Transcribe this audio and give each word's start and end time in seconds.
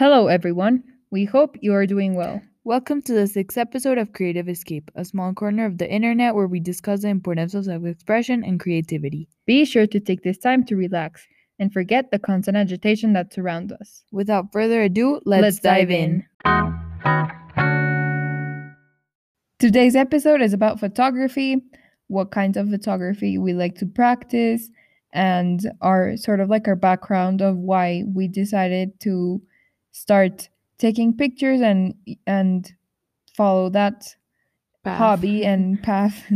Hello, 0.00 0.28
everyone. 0.28 0.82
We 1.10 1.26
hope 1.26 1.58
you 1.60 1.74
are 1.74 1.84
doing 1.84 2.14
well. 2.14 2.40
Welcome 2.64 3.02
to 3.02 3.12
the 3.12 3.26
sixth 3.26 3.58
episode 3.58 3.98
of 3.98 4.14
Creative 4.14 4.48
Escape, 4.48 4.90
a 4.94 5.04
small 5.04 5.34
corner 5.34 5.66
of 5.66 5.76
the 5.76 5.92
internet 5.92 6.34
where 6.34 6.46
we 6.46 6.58
discuss 6.58 7.02
the 7.02 7.08
importance 7.08 7.52
of 7.52 7.66
self 7.66 7.84
expression 7.84 8.42
and 8.42 8.58
creativity. 8.58 9.28
Be 9.44 9.66
sure 9.66 9.86
to 9.88 10.00
take 10.00 10.22
this 10.22 10.38
time 10.38 10.64
to 10.64 10.74
relax 10.74 11.26
and 11.58 11.70
forget 11.70 12.10
the 12.10 12.18
constant 12.18 12.56
agitation 12.56 13.12
that 13.12 13.34
surrounds 13.34 13.74
us. 13.74 14.02
Without 14.10 14.50
further 14.54 14.80
ado, 14.80 15.20
let's, 15.26 15.60
dive 15.60 15.90
in. 15.90 16.24
Today's 19.58 19.96
episode 19.96 20.40
is 20.40 20.54
about 20.54 20.80
photography, 20.80 21.62
what 22.06 22.30
kinds 22.30 22.56
of 22.56 22.70
photography 22.70 23.36
we 23.36 23.52
like 23.52 23.74
to 23.74 23.84
practice, 23.84 24.70
and 25.12 25.70
our 25.82 26.16
sort 26.16 26.40
of 26.40 26.48
like 26.48 26.66
our 26.68 26.74
background 26.74 27.42
of 27.42 27.58
why 27.58 28.04
we 28.06 28.28
decided 28.28 28.98
to 29.00 29.42
start 29.92 30.48
taking 30.78 31.16
pictures 31.16 31.60
and 31.60 31.94
and 32.26 32.72
follow 33.36 33.68
that 33.70 34.14
Path. 34.82 34.98
hobby 34.98 35.44
and 35.52 35.82
path. 35.82 36.24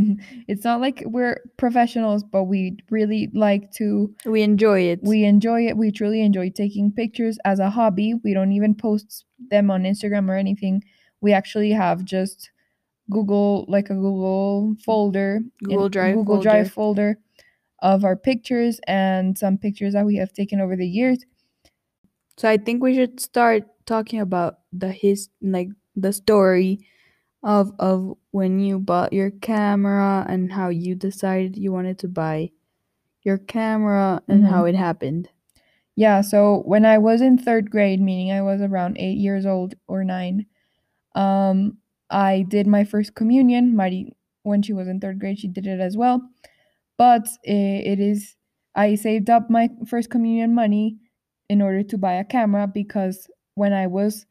it's 0.49 0.65
not 0.65 0.81
like 0.81 1.03
we're 1.07 1.41
professionals, 1.57 2.23
but 2.23 2.45
we 2.45 2.77
really 2.91 3.31
like 3.33 3.73
to 3.73 4.15
We 4.27 4.43
enjoy 4.43 4.81
it. 4.83 5.01
we 5.03 5.25
enjoy 5.25 5.67
it. 5.67 5.77
We 5.77 5.91
truly 5.91 6.21
enjoy 6.21 6.51
taking 6.51 6.93
pictures 6.93 7.39
as 7.45 7.59
a 7.59 7.71
hobby. 7.71 8.15
We 8.23 8.35
don't 8.35 8.53
even 8.53 8.75
post 8.75 9.25
them 9.51 9.71
on 9.71 9.85
Instagram 9.85 10.29
or 10.29 10.35
anything. 10.37 10.83
We 11.23 11.33
actually 11.33 11.71
have 11.73 12.05
just 12.05 12.51
Google 13.11 13.65
like 13.69 13.87
a 13.91 13.95
Google 13.95 14.77
folder, 14.85 15.41
Google 15.63 15.89
Drive 15.89 16.15
Google 16.17 16.41
Drive 16.43 16.71
folder 16.71 17.19
of 17.83 18.05
our 18.05 18.17
pictures 18.17 18.81
and 18.87 19.37
some 19.37 19.59
pictures 19.59 19.93
that 19.95 20.07
we 20.07 20.17
have 20.17 20.33
taken 20.33 20.61
over 20.61 20.77
the 20.77 20.87
years. 20.87 21.25
So 22.37 22.49
I 22.49 22.57
think 22.57 22.83
we 22.83 22.95
should 22.95 23.21
start 23.21 23.65
talking 23.87 24.21
about 24.21 24.61
the 24.73 24.91
his 24.93 25.29
like 25.43 25.69
the 25.97 26.13
story 26.13 26.87
of 27.43 27.73
of 27.79 28.17
when 28.33 28.61
you 28.61 28.79
bought 28.79 29.13
your 29.13 29.31
camera 29.31 30.27
and 30.29 30.53
how 30.53 30.69
you 30.71 30.95
decided 30.95 31.57
you 31.57 31.73
wanted 31.73 31.99
to 32.01 32.09
buy 32.09 32.51
your 33.23 33.39
camera 33.39 34.23
and 34.29 34.45
Mhm. 34.45 34.51
how 34.51 34.65
it 34.67 34.75
happened. 34.75 35.29
Yeah, 35.97 36.23
so 36.23 36.63
when 36.67 36.85
I 36.87 36.99
was 36.99 37.21
in 37.23 37.39
third 37.39 37.71
grade, 37.71 38.01
meaning 38.01 38.33
I 38.33 38.43
was 38.43 38.61
around 38.63 38.99
eight 38.99 39.19
years 39.19 39.47
old 39.47 39.75
or 39.89 40.05
nine, 40.05 40.47
um, 41.15 41.79
I 42.11 42.43
did 42.49 42.67
my 42.67 42.85
first 42.85 43.15
communion. 43.15 43.77
Mari, 43.77 44.15
when 44.43 44.63
she 44.63 44.73
was 44.73 44.89
in 44.89 45.01
third 45.01 45.19
grade, 45.21 45.39
she 45.39 45.49
did 45.49 45.67
it 45.67 45.81
as 45.81 45.97
well. 45.97 46.23
But 46.97 47.29
i- 47.47 47.83
it 47.93 48.01
is, 48.01 48.37
I 48.75 48.95
saved 48.97 49.31
up 49.31 49.51
my 49.51 49.71
first 49.87 50.11
communion 50.11 50.55
money 50.55 50.99
in 51.49 51.61
order 51.63 51.83
to 51.83 51.99
buy 51.99 52.15
a 52.15 52.25
camera 52.25 52.67
because 52.67 53.29
when 53.55 53.73
I 53.73 53.87
was 53.87 54.27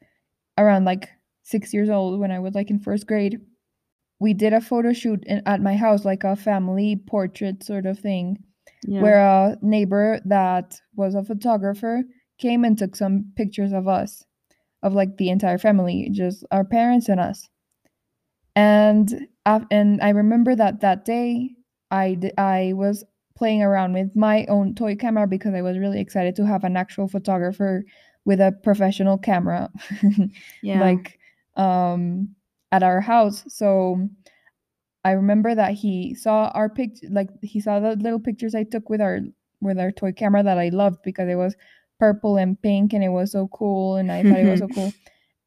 around 0.58 0.84
like 0.84 1.08
six 1.42 1.72
years 1.74 1.88
old, 1.90 2.20
when 2.20 2.30
I 2.30 2.38
was 2.38 2.54
like 2.54 2.70
in 2.70 2.78
first 2.78 3.06
grade, 3.06 3.40
we 4.20 4.34
did 4.34 4.52
a 4.52 4.60
photo 4.60 4.92
shoot 4.92 5.22
in, 5.26 5.42
at 5.46 5.60
my 5.60 5.76
house, 5.76 6.04
like 6.04 6.24
a 6.24 6.36
family 6.36 6.96
portrait 7.06 7.62
sort 7.62 7.86
of 7.86 7.98
thing 7.98 8.38
Yeah. 8.86 9.02
where 9.02 9.20
a 9.20 9.56
neighbor 9.62 10.20
that 10.26 10.80
was 10.94 11.14
a 11.14 11.24
photographer 11.24 12.02
came 12.38 12.64
and 12.64 12.76
took 12.78 12.96
some 12.96 13.32
pictures 13.36 13.72
of 13.72 13.86
us 13.88 14.24
of 14.82 14.92
like 14.92 15.16
the 15.16 15.30
entire 15.30 15.58
family 15.58 16.08
just 16.12 16.44
our 16.50 16.64
parents 16.64 17.08
and 17.08 17.20
us 17.20 17.48
and 18.56 19.26
and 19.70 20.00
i 20.02 20.10
remember 20.10 20.54
that 20.54 20.80
that 20.80 21.04
day 21.04 21.50
i 21.90 22.14
d- 22.14 22.32
i 22.38 22.72
was 22.74 23.04
playing 23.36 23.62
around 23.62 23.92
with 23.92 24.14
my 24.14 24.44
own 24.46 24.74
toy 24.74 24.94
camera 24.94 25.26
because 25.26 25.54
i 25.54 25.62
was 25.62 25.76
really 25.78 26.00
excited 26.00 26.36
to 26.36 26.46
have 26.46 26.64
an 26.64 26.76
actual 26.76 27.08
photographer 27.08 27.84
with 28.24 28.40
a 28.40 28.52
professional 28.62 29.18
camera. 29.18 29.70
Yeah. 30.62 30.80
like 30.80 31.18
um 31.56 32.34
at 32.72 32.82
our 32.82 33.00
house. 33.00 33.44
So 33.48 34.08
i 35.04 35.12
remember 35.12 35.54
that 35.54 35.74
he 35.74 36.14
saw 36.14 36.50
our 36.54 36.68
picture 36.68 37.06
like 37.10 37.28
he 37.42 37.60
saw 37.60 37.78
the 37.78 37.94
little 37.96 38.18
pictures 38.18 38.54
i 38.54 38.64
took 38.64 38.88
with 38.88 39.00
our 39.00 39.20
with 39.60 39.78
our 39.78 39.92
toy 39.92 40.12
camera 40.12 40.42
that 40.42 40.58
i 40.58 40.70
loved 40.70 40.98
because 41.04 41.28
it 41.28 41.34
was 41.34 41.54
purple 42.00 42.38
and 42.38 42.60
pink 42.62 42.92
and 42.94 43.04
it 43.04 43.10
was 43.10 43.32
so 43.32 43.46
cool 43.48 43.96
and 43.96 44.10
i 44.10 44.22
thought 44.22 44.40
it 44.40 44.50
was 44.50 44.60
so 44.60 44.68
cool. 44.68 44.92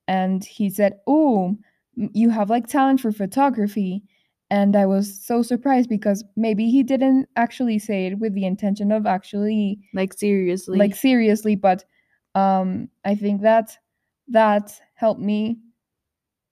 And 0.10 0.42
he 0.46 0.70
said 0.70 1.00
oh 1.06 1.58
you 1.96 2.30
have 2.30 2.50
like 2.50 2.68
talent 2.68 3.02
for 3.02 3.12
photography 3.12 4.04
and 4.50 4.76
i 4.76 4.86
was 4.86 5.24
so 5.26 5.42
surprised 5.42 5.90
because 5.90 6.24
maybe 6.36 6.70
he 6.70 6.84
didn't 6.84 7.28
actually 7.36 7.80
say 7.80 8.08
it 8.08 8.20
with 8.20 8.34
the 8.34 8.46
intention 8.46 8.92
of 8.92 9.06
actually 9.06 9.80
like 9.94 10.14
seriously. 10.14 10.78
like 10.78 10.96
seriously 10.96 11.56
but 11.56 11.84
um 12.36 12.88
i 13.06 13.16
think 13.16 13.42
that 13.42 13.78
that 14.28 14.80
helped 14.96 15.22
me 15.22 15.58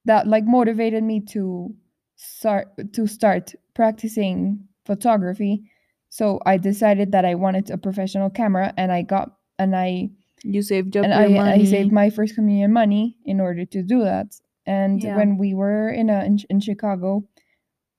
that 0.05 0.27
like 0.27 0.45
motivated 0.45 1.03
me 1.03 1.19
to 1.19 1.73
start 2.15 2.67
to 2.93 3.07
start 3.07 3.53
practicing 3.73 4.59
photography 4.85 5.63
so 6.09 6.39
i 6.45 6.57
decided 6.57 7.11
that 7.11 7.25
i 7.25 7.35
wanted 7.35 7.69
a 7.69 7.77
professional 7.77 8.29
camera 8.29 8.73
and 8.77 8.91
i 8.91 9.01
got 9.01 9.37
and 9.59 9.75
i 9.75 10.09
you 10.43 10.61
saved 10.61 10.95
up 10.95 11.05
and 11.05 11.31
your 11.31 11.41
I, 11.41 11.43
money. 11.43 11.61
I 11.61 11.65
saved 11.65 11.91
my 11.91 12.09
first 12.09 12.35
communion 12.35 12.71
money 12.71 13.17
in 13.25 13.41
order 13.41 13.65
to 13.65 13.81
do 13.83 14.03
that 14.03 14.35
and 14.65 15.03
Yeah. 15.03 15.17
when 15.17 15.37
we 15.37 15.53
were 15.53 15.89
in 15.89 16.09
a, 16.09 16.23
in, 16.23 16.39
in 16.49 16.59
chicago 16.59 17.23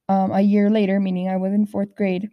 um, 0.09 0.31
a 0.33 0.41
year 0.41 0.71
later 0.71 1.01
meaning 1.01 1.29
i 1.29 1.37
was 1.37 1.53
in 1.53 1.67
fourth 1.67 1.95
grade 1.97 2.31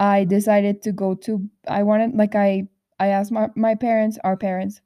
i 0.00 0.24
decided 0.24 0.82
to 0.82 0.92
go 0.92 1.14
to 1.14 1.48
i 1.68 1.82
wanted 1.82 2.14
like 2.14 2.34
i 2.34 2.62
i 2.98 3.08
asked 3.08 3.32
my, 3.32 3.48
my 3.54 3.74
parents 3.74 4.18
our 4.24 4.36
parents 4.36 4.80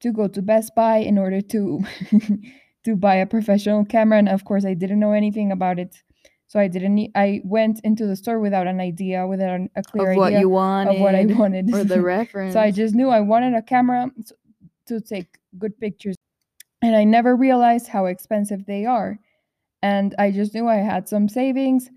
to 0.00 0.12
go 0.12 0.28
to 0.28 0.42
best 0.42 0.74
buy 0.74 0.98
in 0.98 1.18
order 1.18 1.40
to 1.40 1.80
to 2.84 2.96
buy 2.96 3.16
a 3.16 3.26
professional 3.26 3.84
camera 3.84 4.18
and 4.18 4.28
of 4.28 4.44
course 4.44 4.64
i 4.64 4.74
didn't 4.74 5.00
know 5.00 5.12
anything 5.12 5.50
about 5.50 5.78
it 5.78 6.02
so 6.46 6.60
i 6.60 6.68
didn't 6.68 6.94
need, 6.94 7.10
i 7.14 7.40
went 7.44 7.80
into 7.82 8.06
the 8.06 8.14
store 8.14 8.38
without 8.38 8.66
an 8.66 8.80
idea 8.80 9.26
without 9.26 9.60
a 9.74 9.82
clear 9.82 10.12
of 10.12 10.16
what 10.16 10.26
idea 10.28 10.40
you 10.40 10.48
wanted 10.48 10.94
of 10.94 11.00
what 11.00 11.14
i 11.14 11.24
wanted 11.24 11.74
or 11.74 11.84
the 11.84 12.00
reference. 12.00 12.52
so 12.54 12.60
I 12.60 12.70
just 12.70 12.94
knew 12.94 13.08
I 13.08 13.20
wanted 13.20 13.54
a 13.54 13.62
camera 13.62 14.10
to 14.86 15.00
take 15.00 15.38
good 15.58 15.78
pictures. 15.78 16.16
And 16.82 16.94
I 16.94 17.04
never 17.04 17.36
realized 17.36 17.88
how 17.88 18.06
expensive 18.06 18.66
they 18.66 18.84
are. 18.84 19.18
And 19.82 20.14
I 20.18 20.30
just 20.30 20.54
knew 20.54 20.68
I 20.68 20.76
had 20.76 21.08
some 21.08 21.28
savings. 21.28 21.90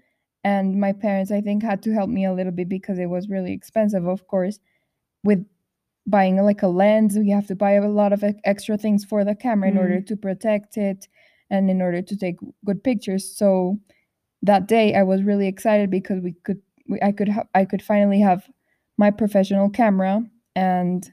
And 0.44 0.80
my 0.80 0.94
parents, 0.94 1.32
I 1.32 1.42
think, 1.42 1.64
had 1.64 1.82
to 1.84 1.94
help 1.94 2.10
me 2.10 2.26
a 2.26 2.34
little 2.34 2.52
bit 2.52 2.70
because 2.70 3.00
it 3.00 3.08
was 3.08 3.30
really 3.30 3.54
expensive, 3.54 4.06
of 4.08 4.28
course. 4.28 4.60
With 5.24 5.46
buying 6.08 6.38
like 6.38 6.64
a 6.64 6.68
lens, 6.68 7.18
we 7.18 7.30
have 7.30 7.48
to 7.48 7.56
buy 7.56 7.74
a 7.74 7.88
lot 7.88 8.14
of 8.14 8.24
extra 8.44 8.78
things 8.78 9.04
for 9.04 9.24
the 9.26 9.36
camera 9.36 9.70
in 9.70 9.78
order 9.78 10.00
mm. 10.00 10.06
to 10.08 10.16
protect 10.16 10.78
it 10.78 11.08
and 11.50 11.70
in 11.70 11.82
order 11.82 12.02
to 12.02 12.18
take 12.18 12.38
good 12.66 12.84
pictures. 12.84 13.36
So 13.36 13.80
that 14.42 14.68
day 14.68 14.96
I 14.96 15.04
was 15.04 15.24
really 15.24 15.48
excited 15.48 15.90
because 15.90 16.22
we 16.22 16.34
could 16.44 16.62
we, 16.88 17.00
I 17.02 17.12
could 17.12 17.30
ha- 17.30 17.48
I 17.54 17.66
could 17.66 17.82
finally 17.82 18.22
have 18.22 18.50
my 18.98 19.12
professional 19.12 19.70
camera 19.70 20.24
and 20.56 21.12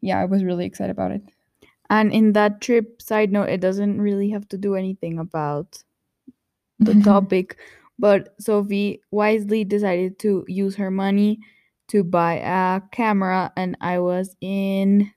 yeah, 0.00 0.18
I 0.18 0.26
was 0.26 0.44
really 0.44 0.66
excited 0.66 0.90
about 0.90 1.10
it. 1.10 1.22
And 1.90 2.12
in 2.12 2.32
that 2.34 2.60
trip, 2.60 3.00
side 3.00 3.32
note, 3.32 3.48
it 3.48 3.60
doesn't 3.60 4.00
really 4.00 4.30
have 4.30 4.48
to 4.50 4.58
do 4.58 4.74
anything 4.74 5.18
about 5.18 5.82
the 6.78 6.92
mm-hmm. 6.92 7.02
topic, 7.02 7.56
but 7.98 8.34
Sophie 8.40 9.02
wisely 9.10 9.64
decided 9.64 10.18
to 10.20 10.44
use 10.48 10.76
her 10.76 10.90
money 10.90 11.40
to 11.88 12.04
buy 12.04 12.34
a 12.34 12.80
camera, 12.92 13.52
and 13.56 13.76
I 13.80 13.98
was 13.98 14.36
in, 14.40 15.10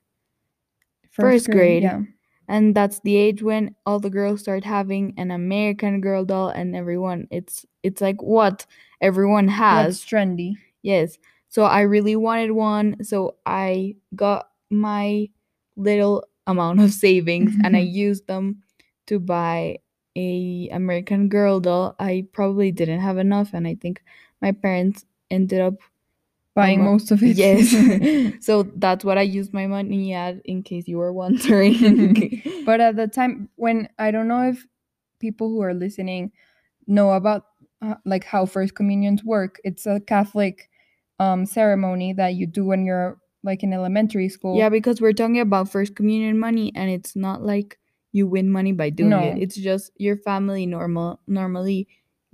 First 1.09 1.49
grade. 1.49 1.83
Yeah. 1.83 2.03
and 2.47 2.73
that's 2.73 3.01
the 3.01 3.15
age 3.15 3.43
when 3.43 3.75
all 3.85 3.99
the 3.99 4.09
girls 4.09 4.39
start 4.39 4.63
having 4.63 5.13
an 5.17 5.31
American 5.31 6.01
Girl 6.01 6.23
doll, 6.23 6.49
and 6.49 6.75
everyone, 6.75 7.27
it's 7.29 7.65
it's 7.83 8.01
like 8.01 8.21
what 8.21 8.65
everyone 9.01 9.47
has. 9.47 9.99
What's 9.99 10.05
trendy? 10.05 10.53
Yes. 10.81 11.17
So 11.49 11.63
I 11.63 11.81
really 11.81 12.15
wanted 12.15 12.51
one. 12.51 13.03
So 13.03 13.35
I 13.45 13.95
got 14.15 14.47
my 14.69 15.27
little 15.75 16.23
amount 16.47 16.79
of 16.79 16.91
savings 17.05 17.53
and 17.63 17.75
I 17.75 17.79
used 18.05 18.27
them 18.27 18.63
to 19.07 19.19
buy 19.19 19.79
a 20.15 20.69
American 20.71 21.29
Girl 21.29 21.59
doll. 21.59 21.95
I 21.99 22.27
probably 22.33 22.71
didn't 22.71 22.99
have 22.99 23.17
enough 23.17 23.51
and 23.53 23.67
I 23.67 23.75
think 23.75 24.01
my 24.41 24.51
parents 24.51 25.05
ended 25.29 25.61
up 25.61 25.75
Buying 26.53 26.83
most 26.83 27.11
of 27.11 27.23
it. 27.23 27.37
yes. 27.37 27.71
so 28.45 28.63
that's 28.75 29.05
what 29.05 29.17
I 29.17 29.21
used 29.21 29.53
my 29.53 29.67
money 29.67 30.13
at 30.13 30.45
in 30.45 30.63
case 30.63 30.85
you 30.87 30.97
were 30.97 31.13
wondering. 31.13 32.43
but 32.65 32.81
at 32.81 32.97
the 32.97 33.07
time 33.07 33.49
when 33.55 33.87
I 33.97 34.11
don't 34.11 34.27
know 34.27 34.49
if 34.49 34.65
people 35.19 35.47
who 35.47 35.61
are 35.61 35.73
listening 35.73 36.31
know 36.87 37.11
about 37.11 37.45
uh, 37.81 37.95
like 38.05 38.25
how 38.25 38.45
first 38.45 38.75
communions 38.75 39.23
work. 39.23 39.61
It's 39.63 39.85
a 39.85 40.01
Catholic 40.01 40.69
um 41.19 41.45
ceremony 41.45 42.13
that 42.13 42.33
you 42.33 42.47
do 42.47 42.65
when 42.65 42.83
you're 42.85 43.17
like 43.43 43.63
in 43.63 43.73
elementary 43.73 44.27
school. 44.27 44.57
yeah, 44.57 44.69
because 44.69 44.99
we're 44.99 45.13
talking 45.13 45.39
about 45.39 45.71
first 45.71 45.95
communion 45.95 46.37
money 46.37 46.71
and 46.75 46.89
it's 46.89 47.15
not 47.15 47.41
like 47.41 47.79
you 48.11 48.27
win 48.27 48.49
money 48.49 48.71
by 48.73 48.89
doing 48.89 49.09
No. 49.11 49.19
it. 49.19 49.37
It's 49.39 49.55
just 49.55 49.91
your 49.97 50.17
family 50.17 50.65
normal 50.65 51.19
normally 51.27 51.87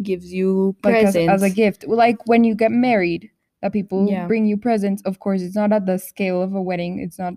gives 0.03 0.31
you 0.33 0.75
like 0.83 0.95
as, 0.95 1.03
presents. 1.13 1.33
as 1.33 1.43
a 1.43 1.49
gift 1.49 1.87
like 1.87 2.17
when 2.27 2.43
you 2.43 2.53
get 2.55 2.71
married 2.71 3.29
that 3.61 3.73
people 3.73 4.07
Yeah. 4.09 4.27
bring 4.27 4.45
you 4.45 4.55
presents 4.57 5.01
of 5.03 5.19
course 5.19 5.41
it's 5.41 5.55
not 5.55 5.71
at 5.71 5.85
the 5.87 5.97
scale 5.97 6.41
of 6.41 6.53
a 6.53 6.61
wedding 6.61 6.99
it's 6.99 7.17
not 7.17 7.33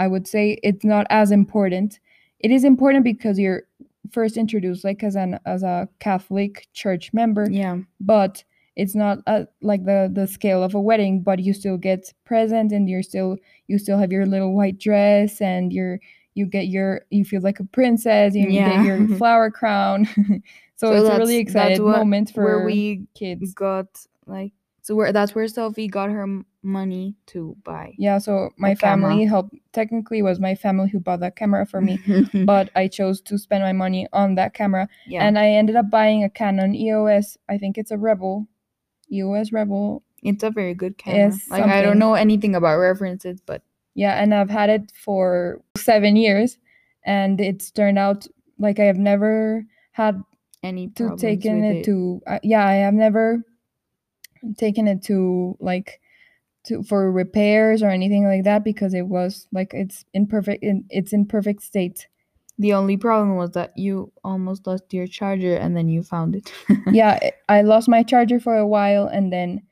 I 0.00 0.06
would 0.08 0.26
say 0.26 0.58
it's 0.62 0.82
not 0.84 1.06
as 1.10 1.30
important. 1.30 2.00
It 2.38 2.50
is 2.50 2.64
important 2.64 3.04
because 3.04 3.38
you're 3.38 3.64
first 4.10 4.36
introduced 4.38 4.82
like 4.82 5.04
as 5.04 5.14
an 5.14 5.38
as 5.44 5.62
a 5.62 5.88
Catholic 5.98 6.66
church 6.72 7.12
member, 7.12 7.46
Yeah. 7.50 7.80
but 8.00 8.42
it's 8.76 8.94
not 8.94 9.18
uh 9.26 9.44
like 9.60 9.84
the 9.84 10.10
the 10.10 10.26
scale 10.26 10.62
of 10.62 10.74
a 10.74 10.80
wedding. 10.80 11.20
But 11.22 11.40
you 11.40 11.52
still 11.52 11.76
get 11.76 12.14
present, 12.24 12.72
and 12.72 12.88
you're 12.88 13.02
still 13.02 13.36
you 13.68 13.78
still 13.78 13.98
have 13.98 14.10
your 14.10 14.24
little 14.24 14.54
white 14.54 14.78
dress, 14.78 15.40
and 15.42 15.70
you're 15.70 16.00
you 16.34 16.46
get 16.46 16.66
your 16.68 17.02
you 17.10 17.24
feel 17.24 17.42
like 17.42 17.60
a 17.60 17.64
princess. 17.64 18.34
You 18.34 18.48
Yeah. 18.48 18.76
get 18.76 18.84
your 18.86 19.08
flower 19.18 19.50
crown. 19.50 20.06
so, 20.76 20.92
So 20.92 20.92
it's 20.94 21.08
a 21.14 21.18
really 21.18 21.36
excited 21.36 21.80
moment 21.80 22.30
for 22.34 22.44
where 22.44 22.64
we 22.64 23.06
kids. 23.14 23.52
got 23.54 23.86
like 24.26 24.52
so 24.82 24.94
where 24.94 25.12
that's 25.12 25.34
where 25.34 25.46
Sophie 25.46 25.88
got 25.88 26.10
her 26.10 26.26
money 26.62 27.14
to 27.26 27.54
buy. 27.64 27.92
Yeah, 27.98 28.18
so 28.18 28.50
my 28.56 28.74
camera. 28.74 29.10
family 29.10 29.24
helped. 29.26 29.54
Technically, 29.72 30.20
it 30.20 30.22
was 30.22 30.40
my 30.40 30.54
family 30.54 30.88
who 30.88 30.98
bought 31.00 31.20
that 31.20 31.36
camera 31.36 31.66
for 31.66 31.80
me, 31.82 31.98
but 32.46 32.70
I 32.74 32.88
chose 32.88 33.20
to 33.22 33.36
spend 33.38 33.62
my 33.62 33.72
money 33.72 34.06
on 34.14 34.36
that 34.36 34.54
camera, 34.54 34.88
yeah. 35.06 35.22
and 35.24 35.38
I 35.38 35.50
ended 35.50 35.76
up 35.76 35.90
buying 35.90 36.24
a 36.24 36.30
Canon 36.30 36.74
EOS. 36.74 37.36
I 37.48 37.58
think 37.58 37.76
it's 37.76 37.90
a 37.90 37.98
Rebel, 37.98 38.46
EOS 39.12 39.52
Rebel. 39.52 40.02
it's 40.22 40.42
a 40.42 40.50
very 40.50 40.74
good 40.74 40.96
camera. 40.96 41.28
It's 41.28 41.48
like 41.50 41.64
I 41.64 41.82
don't 41.82 41.98
know 41.98 42.14
anything 42.14 42.54
about 42.54 42.78
references, 42.78 43.40
but 43.44 43.62
Yeah, 43.94 44.20
and 44.20 44.34
I've 44.34 44.50
had 44.50 44.70
it 44.70 44.92
for 44.94 45.60
seven 45.76 46.16
years, 46.16 46.58
and 47.04 47.40
it's 47.40 47.70
turned 47.70 47.98
out 47.98 48.26
like 48.58 48.78
I 48.78 48.84
have 48.84 48.98
never 48.98 49.64
had 49.92 50.22
any 50.62 50.88
to 50.88 51.16
taken 51.16 51.60
with 51.60 51.76
it, 51.78 51.84
to. 51.84 52.20
Uh, 52.26 52.38
yeah, 52.42 52.66
I 52.66 52.74
have 52.74 52.94
never 52.94 53.42
taken 54.56 54.88
it 54.88 55.02
to 55.04 55.56
like 55.60 56.00
to 56.64 56.82
for 56.82 57.10
repairs 57.10 57.82
or 57.82 57.88
anything 57.88 58.24
like 58.24 58.44
that 58.44 58.64
because 58.64 58.94
it 58.94 59.06
was 59.06 59.48
like 59.52 59.74
it's 59.74 60.04
in 60.14 60.26
perfect. 60.26 60.62
In, 60.62 60.84
it's 60.90 61.12
in 61.12 61.26
perfect 61.26 61.62
state. 61.62 62.06
The 62.58 62.74
only 62.74 62.98
problem 62.98 63.36
was 63.36 63.52
that 63.52 63.72
you 63.76 64.12
almost 64.22 64.66
lost 64.66 64.92
your 64.92 65.06
charger 65.06 65.56
and 65.56 65.74
then 65.74 65.88
you 65.88 66.02
found 66.02 66.36
it. 66.36 66.52
yeah 66.92 67.18
i 67.48 67.62
lost 67.62 67.88
my 67.88 68.02
charger 68.02 68.38
for 68.38 68.54
a 68.56 68.66
while 68.66 69.06
and 69.06 69.32
then 69.32 69.62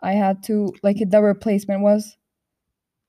i 0.00 0.12
had 0.12 0.44
to 0.44 0.72
like 0.84 0.98
the 1.10 1.20
replacement 1.20 1.82
was 1.82 2.16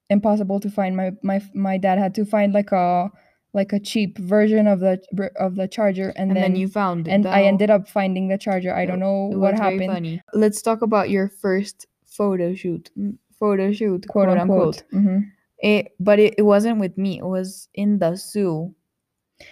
impossible 0.09 0.59
to 0.59 0.69
find 0.69 0.95
my 0.95 1.12
my 1.24 1.42
my 1.54 1.77
dad 1.77 1.98
had 2.00 2.15
to 2.15 2.25
find 2.25 2.54
like 2.54 2.71
a 2.71 3.09
like 3.54 3.74
a 3.74 3.80
cheap 3.80 4.18
version 4.19 4.68
of 4.68 4.80
the 4.80 5.00
of 5.39 5.56
the 5.56 5.68
charger 5.68 6.09
and, 6.15 6.30
and 6.31 6.38
then, 6.38 6.51
then 6.54 6.56
you 6.56 6.68
found 6.68 7.07
it. 7.07 7.12
and 7.12 7.25
i 7.25 7.42
ended 7.44 7.69
up 7.69 7.88
finding 7.88 8.27
the 8.27 8.38
charger 8.38 8.74
i 8.74 8.86
don't 8.86 9.00
know 9.00 9.30
It 9.31 9.38
what 9.38 9.51
was 9.54 9.59
very 9.59 9.71
happened 9.74 9.92
funny. 9.92 10.21
Let's 10.33 10.62
talk 10.62 10.81
about 10.81 11.09
your 11.09 11.27
first 11.27 11.88
photo 12.06 12.54
shoot. 12.56 12.89
Mm, 12.98 13.18
Photo 13.39 13.71
shoot, 13.71 14.07
quote, 14.07 14.30
unquote, 14.30 14.83
Mhm. 14.92 15.31
It, 15.59 15.94
but 16.00 16.18
it, 16.19 16.36
it 16.39 16.42
wasn't 16.44 16.80
with 16.80 16.98
me. 16.98 17.19
It 17.19 17.25
was 17.25 17.68
in 17.75 18.00
the 18.00 18.15
zoo. 18.15 18.74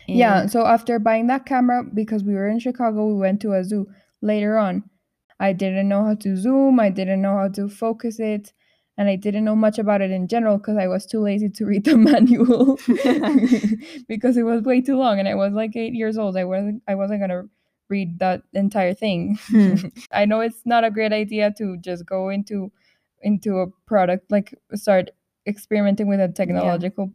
yeah 0.07 0.45
so 0.47 0.65
after 0.65 0.97
buying 0.99 1.27
that 1.27 1.45
camera 1.45 1.83
because 1.83 2.23
we 2.23 2.33
were 2.33 2.47
in 2.47 2.59
chicago 2.59 3.05
we 3.07 3.13
went 3.13 3.39
to 3.41 3.53
a 3.53 3.63
zoo 3.63 3.85
later 4.21 4.57
on 4.57 4.83
i 5.39 5.53
didn't 5.53 5.87
know 5.87 6.03
how 6.03 6.15
to 6.15 6.35
zoom 6.35 6.79
i 6.79 6.89
didn't 6.89 7.21
know 7.21 7.35
how 7.37 7.47
to 7.47 7.69
focus 7.69 8.19
it 8.19 8.51
and 8.97 9.09
i 9.09 9.15
didn't 9.15 9.43
know 9.45 9.55
much 9.55 9.77
about 9.79 10.01
it 10.01 10.11
in 10.11 10.27
general 10.27 10.57
because 10.57 10.77
i 10.77 10.87
was 10.87 11.05
too 11.05 11.19
lazy 11.21 11.49
to 11.49 11.65
read 11.65 11.83
the 11.85 11.97
manual 12.09 12.77
because 14.07 14.37
it 14.37 14.43
was 14.43 14.61
way 14.63 14.81
too 14.81 14.97
long 14.97 15.19
and 15.19 15.27
i 15.27 15.35
was 15.35 15.53
like 15.53 15.75
eight 15.75 15.93
years 15.93 16.17
old 16.17 16.37
i 16.37 16.43
wasn't 16.43 16.81
i 16.87 16.95
wasn't 16.95 17.19
gonna 17.19 17.43
read 17.89 18.17
that 18.19 18.41
entire 18.53 18.93
thing 18.93 19.37
Hmm. 19.47 19.75
i 20.11 20.25
know 20.25 20.39
it's 20.41 20.61
not 20.65 20.83
a 20.83 20.91
great 20.91 21.13
idea 21.13 21.53
to 21.57 21.77
just 21.77 22.05
go 22.05 22.29
into 22.29 22.71
into 23.21 23.59
a 23.59 23.67
product 23.85 24.31
like 24.31 24.53
start 24.73 25.11
experimenting 25.47 26.07
with 26.07 26.19
a 26.19 26.27
technological 26.27 27.11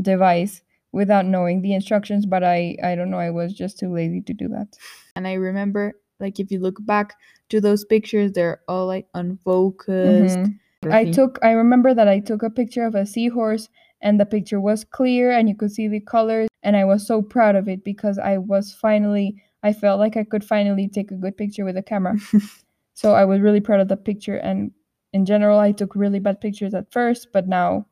device 0.00 0.62
without 0.92 1.26
knowing 1.26 1.60
the 1.62 1.74
instructions 1.74 2.24
but 2.26 2.42
i 2.44 2.76
i 2.82 2.94
don't 2.94 3.10
know 3.10 3.18
i 3.18 3.30
was 3.30 3.52
just 3.52 3.78
too 3.78 3.92
lazy 3.92 4.20
to 4.20 4.32
do 4.32 4.48
that 4.48 4.68
and 5.16 5.26
I 5.26 5.32
remember, 5.32 5.94
like, 6.20 6.38
if 6.38 6.52
you 6.52 6.60
look 6.60 6.76
back 6.86 7.14
to 7.48 7.60
those 7.60 7.84
pictures, 7.84 8.30
they're 8.30 8.60
all 8.68 8.86
like 8.86 9.08
unfocused. 9.14 10.38
Mhm. 10.38 10.58
I 10.84 11.04
took 11.04 11.38
I 11.42 11.50
remember 11.52 11.94
that 11.94 12.08
I 12.08 12.20
took 12.20 12.42
a 12.42 12.50
picture 12.50 12.84
of 12.84 12.94
a 12.94 13.06
seahorse 13.06 13.68
and 14.00 14.20
the 14.20 14.26
picture 14.26 14.60
was 14.60 14.84
clear 14.84 15.30
and 15.32 15.48
you 15.48 15.56
could 15.56 15.72
see 15.72 15.88
the 15.88 16.00
colors 16.00 16.48
and 16.62 16.76
I 16.76 16.84
was 16.84 17.06
so 17.06 17.20
proud 17.20 17.56
of 17.56 17.68
it 17.68 17.84
because 17.84 18.18
I 18.18 18.38
was 18.38 18.72
finally 18.72 19.42
I 19.62 19.72
felt 19.72 19.98
like 19.98 20.16
I 20.16 20.22
could 20.24 20.44
finally 20.44 20.88
take 20.88 21.10
a 21.10 21.16
good 21.16 21.36
picture 21.36 21.64
with 21.64 21.76
a 21.76 21.82
camera. 21.82 22.16
so 22.94 23.14
I 23.14 23.24
was 23.24 23.40
really 23.40 23.60
proud 23.60 23.80
of 23.80 23.88
the 23.88 23.96
picture 23.96 24.36
and 24.36 24.70
in 25.12 25.26
general 25.26 25.58
I 25.58 25.72
took 25.72 25.96
really 25.96 26.20
bad 26.20 26.40
pictures 26.40 26.74
at 26.74 26.92
first 26.92 27.28
but 27.32 27.48
now 27.48 27.86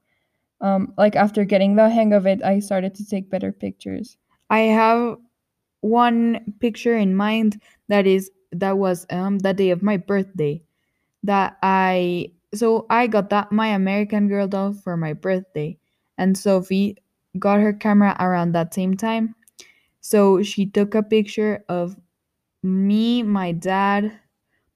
um 0.61 0.95
like 0.97 1.17
after 1.17 1.45
getting 1.45 1.77
the 1.77 1.91
hang 1.91 2.13
of 2.13 2.27
it 2.27 2.43
I 2.43 2.61
started 2.61 2.95
to 2.97 3.07
take 3.07 3.31
better 3.31 3.53
pictures. 3.53 4.17
I 4.49 4.61
have 4.61 5.17
one 5.81 6.55
picture 6.61 6.97
in 6.97 7.17
mind 7.17 7.61
that 7.89 8.07
is 8.07 8.31
that 8.53 8.79
was 8.79 9.07
um 9.11 9.41
the 9.41 9.53
day 9.55 9.71
of 9.71 9.83
my 9.83 9.97
birthday 9.97 10.63
that 11.25 11.57
I 11.63 12.33
so 12.55 12.87
I 12.91 13.07
got 13.07 13.31
that 13.31 13.53
my 13.53 13.69
American 13.69 14.29
Girl 14.29 14.49
doll 14.49 14.73
for 14.73 14.97
my 14.97 15.13
birthday 15.13 15.79
and 16.19 16.37
Sophie 16.37 16.97
got 17.39 17.61
her 17.61 17.73
camera 17.73 18.17
around 18.21 18.53
that 18.53 18.75
same 18.75 18.97
time. 18.97 19.35
So 20.01 20.43
she 20.43 20.67
took 20.67 20.95
a 20.95 21.03
picture 21.03 21.65
of 21.69 21.97
me, 22.63 23.23
my 23.23 23.53
dad, 23.53 24.13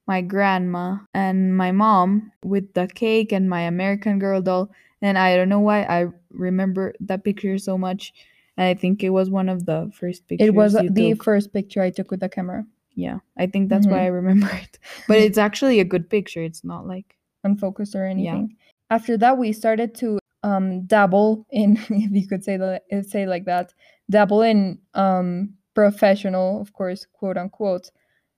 my 0.07 0.21
grandma, 0.23 0.99
and 1.15 1.57
my 1.57 1.73
mom 1.73 2.33
with 2.45 2.73
the 2.75 2.89
cake 2.89 3.33
and 3.33 3.49
my 3.49 3.63
American 3.63 4.19
Girl 4.19 4.43
doll. 4.43 4.71
And 5.03 5.17
I 5.19 5.37
don't 5.37 5.49
know 5.49 5.61
why 5.61 5.83
I 5.85 6.09
remember 6.31 6.95
that 7.01 7.25
picture 7.25 7.59
so 7.59 7.79
much. 7.79 8.13
And 8.57 8.67
I 8.67 8.75
think 8.75 9.03
it 9.03 9.11
was 9.11 9.31
one 9.31 9.49
of 9.49 9.65
the 9.67 9.91
first 9.95 10.27
pictures. 10.29 10.49
It 10.49 10.55
was 10.55 10.73
the 10.75 11.11
took. 11.15 11.25
first 11.25 11.53
picture 11.53 11.81
I 11.83 11.91
took 11.91 12.11
with 12.11 12.21
the 12.21 12.29
camera. 12.29 12.67
Yeah, 12.95 13.19
I 13.39 13.47
think 13.47 13.69
that's 13.71 13.87
why 13.87 14.01
Mhm. 14.01 14.03
I 14.03 14.07
remember 14.07 14.51
it. 14.53 14.79
But 15.07 15.19
it's 15.19 15.39
actually 15.39 15.81
a 15.81 15.85
good 15.85 16.11
picture. 16.11 16.43
It's 16.43 16.65
not 16.65 16.87
like 16.87 17.17
unfocused 17.45 17.95
or 17.95 18.05
anything. 18.05 18.57
After 18.91 19.17
that, 19.19 19.39
we 19.39 19.53
started 19.53 19.95
to 19.97 20.19
um, 20.43 20.83
dabble 20.87 21.47
in, 21.51 21.77
if 21.91 22.11
you 22.13 22.27
could 22.29 22.45
say 22.45 22.57
that, 22.57 22.83
say 23.09 23.27
like 23.27 23.45
that, 23.45 23.73
dabble 24.11 24.43
in 24.43 24.79
um, 24.95 25.55
professional, 25.75 26.61
of 26.61 26.73
course, 26.73 27.07
quote 27.13 27.37
unquote. 27.37 27.91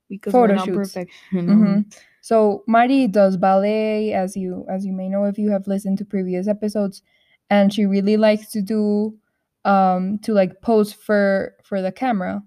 because 0.09 0.31
Photo 0.33 0.53
we're 0.53 0.55
not 0.55 0.65
shoots. 0.65 0.95
Mhm. 1.33 1.93
So 2.21 2.63
Mari 2.67 3.07
does 3.07 3.35
ballet, 3.37 4.13
as 4.13 4.37
you 4.37 4.65
as 4.69 4.85
you 4.85 4.93
may 4.93 5.09
know 5.09 5.25
if 5.25 5.37
you 5.37 5.49
have 5.51 5.67
listened 5.67 5.97
to 5.99 6.05
previous 6.05 6.47
episodes, 6.47 7.01
and 7.49 7.73
she 7.73 7.85
really 7.85 8.15
likes 8.17 8.49
to 8.51 8.61
do 8.61 9.17
um 9.65 10.19
to 10.19 10.33
like 10.33 10.61
pose 10.61 10.93
for 10.93 11.55
for 11.63 11.81
the 11.81 11.91
camera. 11.91 12.43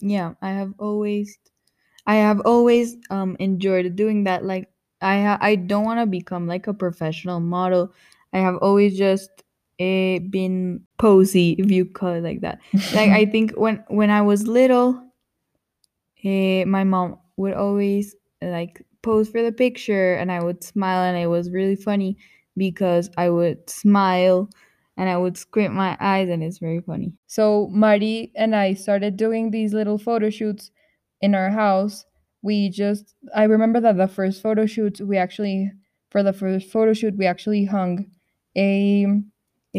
Yeah, 0.00 0.34
I 0.42 0.50
have 0.50 0.72
always, 0.78 1.38
I 2.06 2.16
have 2.16 2.40
always 2.40 2.96
um 3.10 3.36
enjoyed 3.40 3.96
doing 3.96 4.24
that. 4.24 4.44
Like 4.44 4.68
I 5.00 5.22
ha- 5.22 5.38
I 5.40 5.56
don't 5.56 5.84
want 5.84 6.00
to 6.00 6.06
become 6.06 6.46
like 6.46 6.66
a 6.66 6.74
professional 6.74 7.40
model. 7.40 7.92
I 8.32 8.38
have 8.38 8.56
always 8.56 8.96
just 8.98 9.30
eh, 9.78 10.18
been 10.20 10.82
posy, 10.98 11.52
if 11.58 11.70
you 11.70 11.84
call 11.86 12.14
it 12.14 12.22
like 12.22 12.40
that. 12.42 12.60
Like 12.92 13.10
I 13.10 13.26
think 13.30 13.52
when 13.56 13.84
when 13.88 14.10
I 14.10 14.22
was 14.22 14.46
little, 14.48 15.02
eh, 16.24 16.64
my 16.64 16.84
mom 16.84 17.18
would 17.36 17.54
always 17.54 18.14
like 18.42 18.84
pose 19.02 19.28
for 19.28 19.42
the 19.42 19.52
picture, 19.52 20.14
and 20.14 20.30
I 20.32 20.42
would 20.42 20.62
smile, 20.64 21.02
and 21.04 21.16
it 21.16 21.26
was 21.28 21.50
really 21.50 21.76
funny 21.76 22.16
because 22.56 23.10
I 23.16 23.30
would 23.30 23.68
smile 23.70 24.50
and 24.96 25.08
I 25.08 25.16
would 25.16 25.36
squint 25.38 25.72
my 25.74 25.96
eyes, 26.00 26.28
and 26.28 26.42
it's 26.42 26.58
very 26.58 26.80
funny. 26.80 27.12
So 27.28 27.68
Mari 27.72 28.32
and 28.34 28.54
I 28.56 28.74
started 28.74 29.16
doing 29.16 29.50
these 29.50 29.72
little 29.72 29.98
photo 29.98 30.28
shoots 30.30 30.70
in 31.20 31.34
our 31.34 31.50
house. 31.50 32.04
We 32.48 32.56
just 32.82 33.04
I 33.40 33.44
remember 33.54 33.78
that 33.80 33.96
the 33.96 34.08
first 34.18 34.42
photo 34.44 34.64
shoot 34.74 35.00
we 35.10 35.16
actually 35.26 35.60
for 36.12 36.22
the 36.22 36.32
first 36.32 36.70
photo 36.74 36.92
shoot 36.94 37.14
we 37.20 37.26
actually 37.26 37.64
hung 37.76 37.92
a 38.56 38.70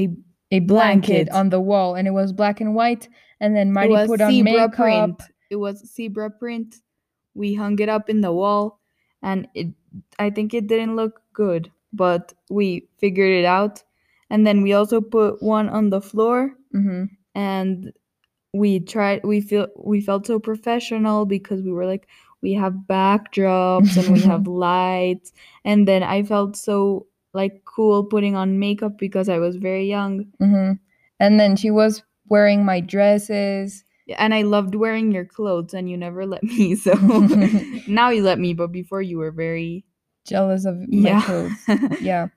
A 0.01 0.03
a 0.51 0.59
blanket 0.59 1.27
Blanket. 1.27 1.29
on 1.39 1.49
the 1.49 1.61
wall 1.69 1.95
and 1.97 2.07
it 2.07 2.15
was 2.21 2.31
black 2.41 2.61
and 2.61 2.73
white 2.79 3.09
and 3.39 3.55
then 3.55 3.73
was 3.73 4.07
put 4.09 4.21
on 4.21 4.31
zebra 4.31 4.43
makeup. 4.53 4.73
print. 4.75 5.21
It 5.49 5.55
was 5.65 5.75
zebra 5.95 6.29
print. 6.41 6.69
We 7.33 7.53
hung 7.61 7.79
it 7.79 7.89
up 7.89 8.09
in 8.09 8.21
the 8.21 8.31
wall, 8.31 8.79
and 9.21 9.47
it. 9.53 9.67
I 10.19 10.29
think 10.29 10.53
it 10.53 10.67
didn't 10.67 10.95
look 10.95 11.21
good, 11.33 11.71
but 11.93 12.33
we 12.49 12.87
figured 12.99 13.33
it 13.41 13.45
out. 13.45 13.83
And 14.29 14.45
then 14.45 14.61
we 14.61 14.73
also 14.73 15.01
put 15.01 15.41
one 15.41 15.69
on 15.69 15.89
the 15.89 16.01
floor, 16.01 16.53
hmm 16.71 17.05
and 17.35 17.91
we 18.53 18.79
tried. 18.79 19.21
We 19.23 19.41
feel 19.41 19.67
we 19.77 20.01
felt 20.01 20.25
so 20.27 20.39
professional 20.39 21.25
because 21.25 21.61
we 21.63 21.71
were 21.71 21.85
like 21.85 22.07
we 22.41 22.53
have 22.53 22.73
backdrops 22.89 23.97
and 23.97 24.13
we 24.13 24.21
have 24.21 24.47
lights, 24.67 25.31
and 25.65 25.87
then 25.87 26.03
I 26.03 26.23
felt 26.23 26.55
so 26.55 27.07
like 27.33 27.63
cool 27.65 28.03
putting 28.05 28.35
on 28.35 28.59
makeup 28.59 28.97
because 28.97 29.29
I 29.29 29.37
was 29.37 29.55
very 29.57 29.87
young. 29.87 30.25
hmm 30.39 30.73
And 31.19 31.39
then 31.39 31.55
she 31.55 31.71
was 31.71 32.03
wearing 32.27 32.65
my 32.65 32.79
dresses. 32.79 33.83
and 34.17 34.33
I 34.33 34.41
loved 34.41 34.73
wearing 34.75 35.11
your 35.11 35.25
clothes, 35.25 35.73
and 35.73 35.89
you 35.89 35.97
never 35.97 36.25
let 36.25 36.43
me. 36.43 36.75
So 36.85 36.93
now 37.87 38.09
you 38.09 38.23
let 38.23 38.39
me, 38.39 38.53
but 38.53 38.71
before 38.71 39.01
you 39.01 39.17
were 39.19 39.31
very 39.31 39.85
Jealous 40.25 40.65
of 40.65 40.77
my 40.89 41.09
yeah. 41.09 41.21
clothes. 41.21 41.51
Yeah. 42.01 42.27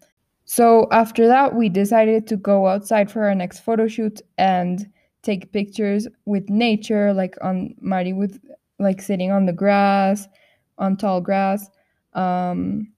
So 0.45 0.89
after 0.91 1.27
that, 1.29 1.55
we 1.55 1.69
decided 1.69 2.27
to 2.29 2.37
go 2.37 2.67
outside 2.67 3.11
for 3.11 3.25
our 3.25 3.35
next 3.35 3.61
photo 3.61 3.87
shoot 3.87 4.21
and 4.39 4.87
take 5.23 5.53
pictures 5.53 6.09
with 6.25 6.49
nature, 6.51 7.13
like 7.13 7.37
on 7.43 7.75
Mari 7.81 8.13
with 8.13 8.41
like 8.79 9.01
sitting 9.03 9.31
on 9.31 9.47
the 9.47 9.53
grass, 9.53 10.27
on 10.79 10.97
tall 10.97 11.21
grass. 11.21 11.69
Um, 12.15 12.93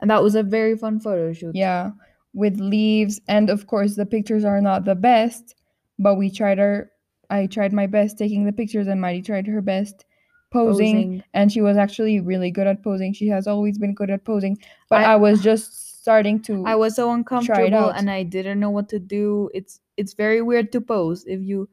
and 0.00 0.10
that 0.10 0.22
was 0.22 0.34
a 0.34 0.42
very 0.42 0.76
fun 0.76 1.00
photo 1.00 1.32
shoot. 1.32 1.54
yeah, 1.54 1.90
with 2.34 2.58
leaves, 2.60 3.20
and 3.28 3.50
of 3.50 3.66
course 3.66 3.96
the 3.96 4.06
pictures 4.06 4.44
are 4.44 4.60
not 4.60 4.84
the 4.84 4.94
best, 4.94 5.54
but 5.98 6.16
we 6.16 6.30
tried 6.30 6.58
our. 6.58 6.90
I 7.30 7.46
tried 7.46 7.72
my 7.72 7.86
best 7.86 8.18
taking 8.18 8.44
the 8.44 8.52
pictures, 8.52 8.86
and 8.88 9.00
Mari 9.00 9.22
tried 9.22 9.46
her 9.46 9.62
best 9.62 10.04
posing, 10.52 10.94
Posing. 10.96 11.24
and 11.32 11.50
she 11.50 11.62
was 11.62 11.76
actually 11.78 12.20
really 12.20 12.50
good 12.50 12.66
at 12.66 12.82
posing. 12.84 13.14
She 13.14 13.26
has 13.28 13.46
always 13.46 13.78
been 13.78 13.94
good 13.94 14.10
at 14.10 14.24
posing, 14.24 14.58
but 14.90 15.00
I, 15.00 15.14
I- 15.14 15.16
was 15.16 15.42
just 15.42 16.00
starting 16.02 16.40
to. 16.42 16.64
I 16.66 16.74
was 16.74 16.94
so 16.96 17.10
uncomfortable 17.12 17.88
and 17.90 18.10
I 18.10 18.22
didn't 18.24 18.60
know 18.60 18.70
what 18.70 18.88
to 18.90 18.98
do. 18.98 19.48
It's 19.54 19.80
it's 19.96 20.12
very 20.14 20.42
weird 20.42 20.70
to 20.72 20.80
pose 20.80 21.24
if 21.26 21.40
you 21.40 21.68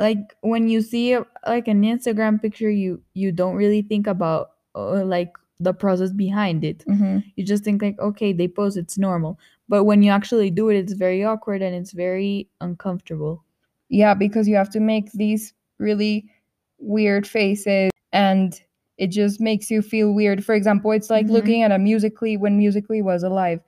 like 0.00 0.34
when 0.40 0.68
you 0.68 0.80
see 0.82 1.16
like 1.46 1.68
an 1.68 1.82
Instagram 1.82 2.40
picture 2.42 2.70
you 2.70 3.00
you 3.14 3.30
don't 3.32 3.54
really 3.54 3.82
think 3.82 4.06
about 4.06 4.52
uh, 4.74 5.04
like 5.04 5.32
the 5.60 5.74
process 5.74 6.10
behind 6.12 6.64
it. 6.64 6.84
Mhm. 6.88 7.22
You 7.36 7.44
just 7.44 7.62
think 7.64 7.82
like 7.82 7.98
okay, 8.00 8.32
they 8.32 8.48
pose 8.48 8.76
it's 8.76 8.96
normal. 8.98 9.38
But 9.68 9.84
when 9.84 10.02
you 10.02 10.10
actually 10.10 10.50
do 10.50 10.68
it 10.70 10.76
it's 10.78 10.94
very 10.94 11.22
awkward 11.22 11.62
and 11.62 11.74
it's 11.76 11.92
very 11.92 12.48
uncomfortable. 12.60 13.44
Yeah, 13.90 14.14
because 14.14 14.48
you 14.48 14.56
have 14.56 14.70
to 14.70 14.80
make 14.80 15.12
these 15.12 15.52
really 15.78 16.30
weird 16.78 17.26
faces 17.26 17.90
and 18.12 18.60
it 18.96 19.08
just 19.08 19.40
makes 19.40 19.70
you 19.70 19.82
feel 19.82 20.12
weird. 20.12 20.44
For 20.44 20.54
example, 20.54 20.92
it's 20.92 21.10
like 21.10 21.26
Mhm. 21.26 21.30
looking 21.30 21.62
at 21.62 21.72
a 21.72 21.78
Musical.ly 21.78 22.36
when 22.36 22.56
Musical.ly 22.58 23.00
was 23.02 23.22
alive. 23.22 23.60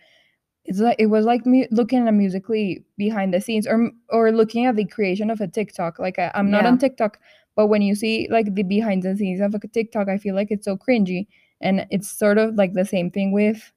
It's 0.65 0.79
like 0.79 0.97
it 0.99 1.07
was 1.07 1.25
like 1.25 1.45
me 1.45 1.67
looking 1.71 1.99
at 2.01 2.09
a 2.09 2.13
Musical.ly 2.13 2.79
behind 2.97 3.35
the 3.35 3.41
scenes 3.41 3.67
or 3.67 3.91
or 4.11 4.31
looking 4.33 4.67
at 4.67 4.77
the 4.77 4.85
creation 4.87 5.31
of 5.31 5.41
a 5.41 5.49
TikTok. 5.49 5.99
Like 5.99 6.19
I, 6.19 6.31
I'm 6.35 6.51
not 6.51 6.63
Yeah. 6.65 6.69
on 6.71 6.79
TikTok, 6.79 7.19
but 7.57 7.67
when 7.67 7.83
you 7.83 7.95
see 7.95 8.29
like 8.31 8.55
the 8.55 8.63
behind 8.63 9.03
the 9.03 9.17
scenes 9.17 9.41
of 9.41 9.55
a 9.55 9.59
TikTok, 9.69 10.09
I 10.09 10.19
feel 10.19 10.35
like 10.35 10.51
it's 10.51 10.65
so 10.65 10.77
cringy 10.77 11.27
and 11.61 11.87
it's 11.91 12.11
sort 12.11 12.39
of 12.39 12.55
like 12.55 12.75
the 12.75 12.85
same 12.85 13.11
thing 13.11 13.33
with 13.33 13.73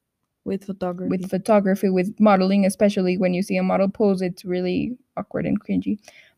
With 0.45 0.63
photography. 0.65 1.09
with 1.09 1.29
photography 1.29 1.89
with 1.89 2.13
modeling 2.19 2.65
especially 2.65 3.17
when 3.17 3.33
you 3.33 3.41
see 3.41 3.57
a 3.57 3.63
model 3.63 3.89
pose 3.89 4.21
it's 4.21 4.45
really 4.45 4.95
awkward 5.17 5.45
and 5.47 5.57
cringy 5.59 5.97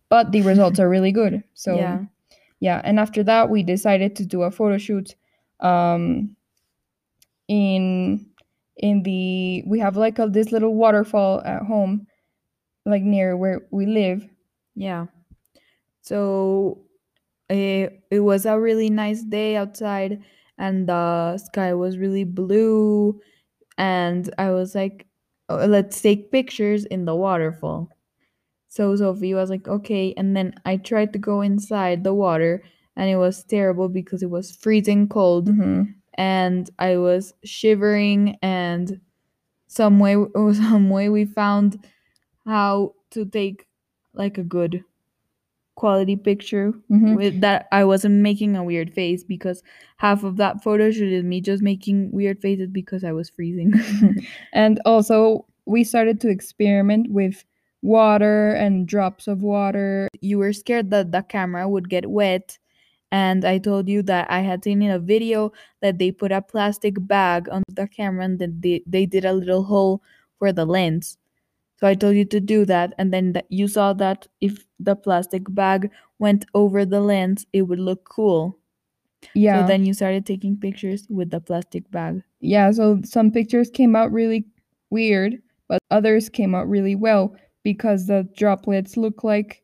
but 0.09 0.31
the 0.31 0.41
results 0.43 0.79
are 0.79 0.87
really 0.89 1.11
good 1.11 1.43
so 1.53 1.75
yeah. 1.75 1.99
yeah 2.61 2.81
and 2.85 2.99
after 2.99 3.21
that 3.23 3.49
we 3.49 3.63
decided 3.63 4.15
to 4.15 4.25
do 4.25 4.43
a 4.43 4.51
photo 4.51 4.77
shoot 4.77 5.15
um 5.59 6.35
in 7.47 8.25
in 8.79 9.03
the 9.03 9.63
we 9.67 9.79
have 9.79 9.97
like 9.97 10.19
a 10.19 10.27
this 10.27 10.51
little 10.51 10.75
waterfall 10.75 11.41
at 11.45 11.63
home 11.63 12.07
like 12.85 13.03
near 13.03 13.37
where 13.37 13.61
we 13.71 13.85
live 13.85 14.27
Yeah. 14.75 15.07
So 16.01 16.83
it, 17.49 18.03
it 18.11 18.21
was 18.21 18.45
a 18.45 18.59
really 18.59 18.89
nice 18.89 19.23
day 19.23 19.57
outside 19.57 20.21
and 20.57 20.87
the 20.89 21.37
sky 21.37 21.73
was 21.73 21.97
really 21.97 22.23
blue 22.25 23.19
and 23.77 24.33
I 24.37 24.51
was 24.51 24.75
like 24.75 25.07
"Oh, 25.49 25.65
let's 25.67 26.01
take 26.01 26.31
pictures 26.31 26.85
in 26.85 27.05
the 27.05 27.15
waterfall. 27.15 27.89
So 28.69 28.95
Sophie 28.97 29.35
was 29.35 29.49
like 29.51 29.67
okay 29.67 30.13
and 30.17 30.37
then 30.37 30.55
I 30.65 30.77
tried 30.77 31.13
to 31.13 31.19
go 31.19 31.41
inside 31.41 32.03
the 32.05 32.15
water 32.15 32.63
and 32.97 33.09
it 33.09 33.17
was 33.17 33.43
terrible 33.45 33.89
because 33.89 34.23
it 34.23 34.31
was 34.31 34.55
freezing 34.55 35.09
cold 35.09 35.47
Mhm. 35.49 35.95
And 36.17 36.69
I 36.79 36.97
was 36.97 37.33
shivering 37.43 38.37
and 38.41 38.99
some 39.67 39.99
way 39.99 40.15
some 40.53 40.89
way 40.89 41.09
we 41.09 41.25
found 41.25 41.79
how 42.45 42.93
to 43.11 43.25
take 43.25 43.67
like 44.13 44.37
a 44.37 44.43
good 44.43 44.83
quality 45.75 46.15
picture 46.15 46.73
Mhm. 46.89 47.15
with 47.15 47.41
that 47.41 47.67
I 47.71 47.83
wasn't 47.85 48.15
making 48.15 48.55
a 48.55 48.63
weird 48.63 48.93
face 48.93 49.23
because 49.23 49.61
half 49.97 50.23
of 50.23 50.37
that 50.37 50.63
photo 50.63 50.89
shoot 50.89 51.11
is 51.13 51.23
me 51.23 51.39
just 51.39 51.61
making 51.61 52.11
weird 52.11 52.41
faces 52.41 52.69
because 52.71 53.03
I 53.03 53.11
was 53.11 53.29
freezing. 53.29 53.73
and 54.53 54.81
also 54.85 55.45
we 55.65 55.83
started 55.83 56.19
to 56.21 56.29
experiment 56.29 57.11
with 57.11 57.45
water 57.83 58.51
and 58.53 58.87
drops 58.87 59.27
of 59.27 59.41
water 59.43 60.07
you 60.19 60.39
were 60.39 60.51
scared 60.51 60.89
that 60.89 61.11
the 61.11 61.21
camera 61.21 61.69
would 61.69 61.89
get 61.89 62.07
wet 62.09 62.57
and 63.11 63.45
I 63.45 63.57
told 63.57 63.87
you 63.87 64.01
that 64.03 64.29
I 64.29 64.39
had 64.41 64.63
seen 64.63 64.81
in 64.81 64.91
a 64.91 64.99
video 64.99 65.51
that 65.81 65.97
they 65.97 66.11
put 66.11 66.31
a 66.31 66.41
plastic 66.41 66.95
bag 67.07 67.47
on 67.49 67.63
the 67.69 67.87
camera 67.87 68.25
and 68.25 68.39
then 68.39 68.59
they, 68.59 68.83
they 68.85 69.05
did 69.05 69.25
a 69.25 69.33
little 69.33 69.63
hole 69.63 70.01
for 70.39 70.51
the 70.51 70.65
lens. 70.65 71.17
So 71.79 71.87
I 71.87 71.93
told 71.95 72.15
you 72.15 72.25
to 72.25 72.39
do 72.39 72.65
that 72.65 72.93
and 72.97 73.13
then 73.13 73.33
that 73.33 73.45
you 73.49 73.67
saw 73.67 73.93
that 73.93 74.27
if 74.41 74.65
the 74.79 74.95
plastic 74.95 75.43
bag 75.53 75.91
went 76.19 76.45
over 76.53 76.85
the 76.85 76.99
lens 77.01 77.45
it 77.53 77.63
would 77.63 77.79
look 77.79 78.03
cool. 78.03 78.57
yeah 79.33 79.61
So 79.61 79.67
then 79.67 79.85
you 79.85 79.93
started 79.93 80.25
taking 80.25 80.57
pictures 80.57 81.05
with 81.09 81.29
the 81.29 81.39
plastic 81.39 81.89
bag. 81.91 82.23
yeah 82.41 82.71
so 82.71 82.99
some 83.03 83.31
pictures 83.31 83.69
came 83.69 83.95
out 83.95 84.11
really 84.11 84.45
weird 84.89 85.41
but 85.67 85.79
others 85.91 86.29
came 86.29 86.55
out 86.55 86.67
really 86.69 86.95
well 86.95 87.35
because 87.63 88.07
the 88.07 88.27
droplets 88.37 88.95
look 88.97 89.23
like 89.23 89.63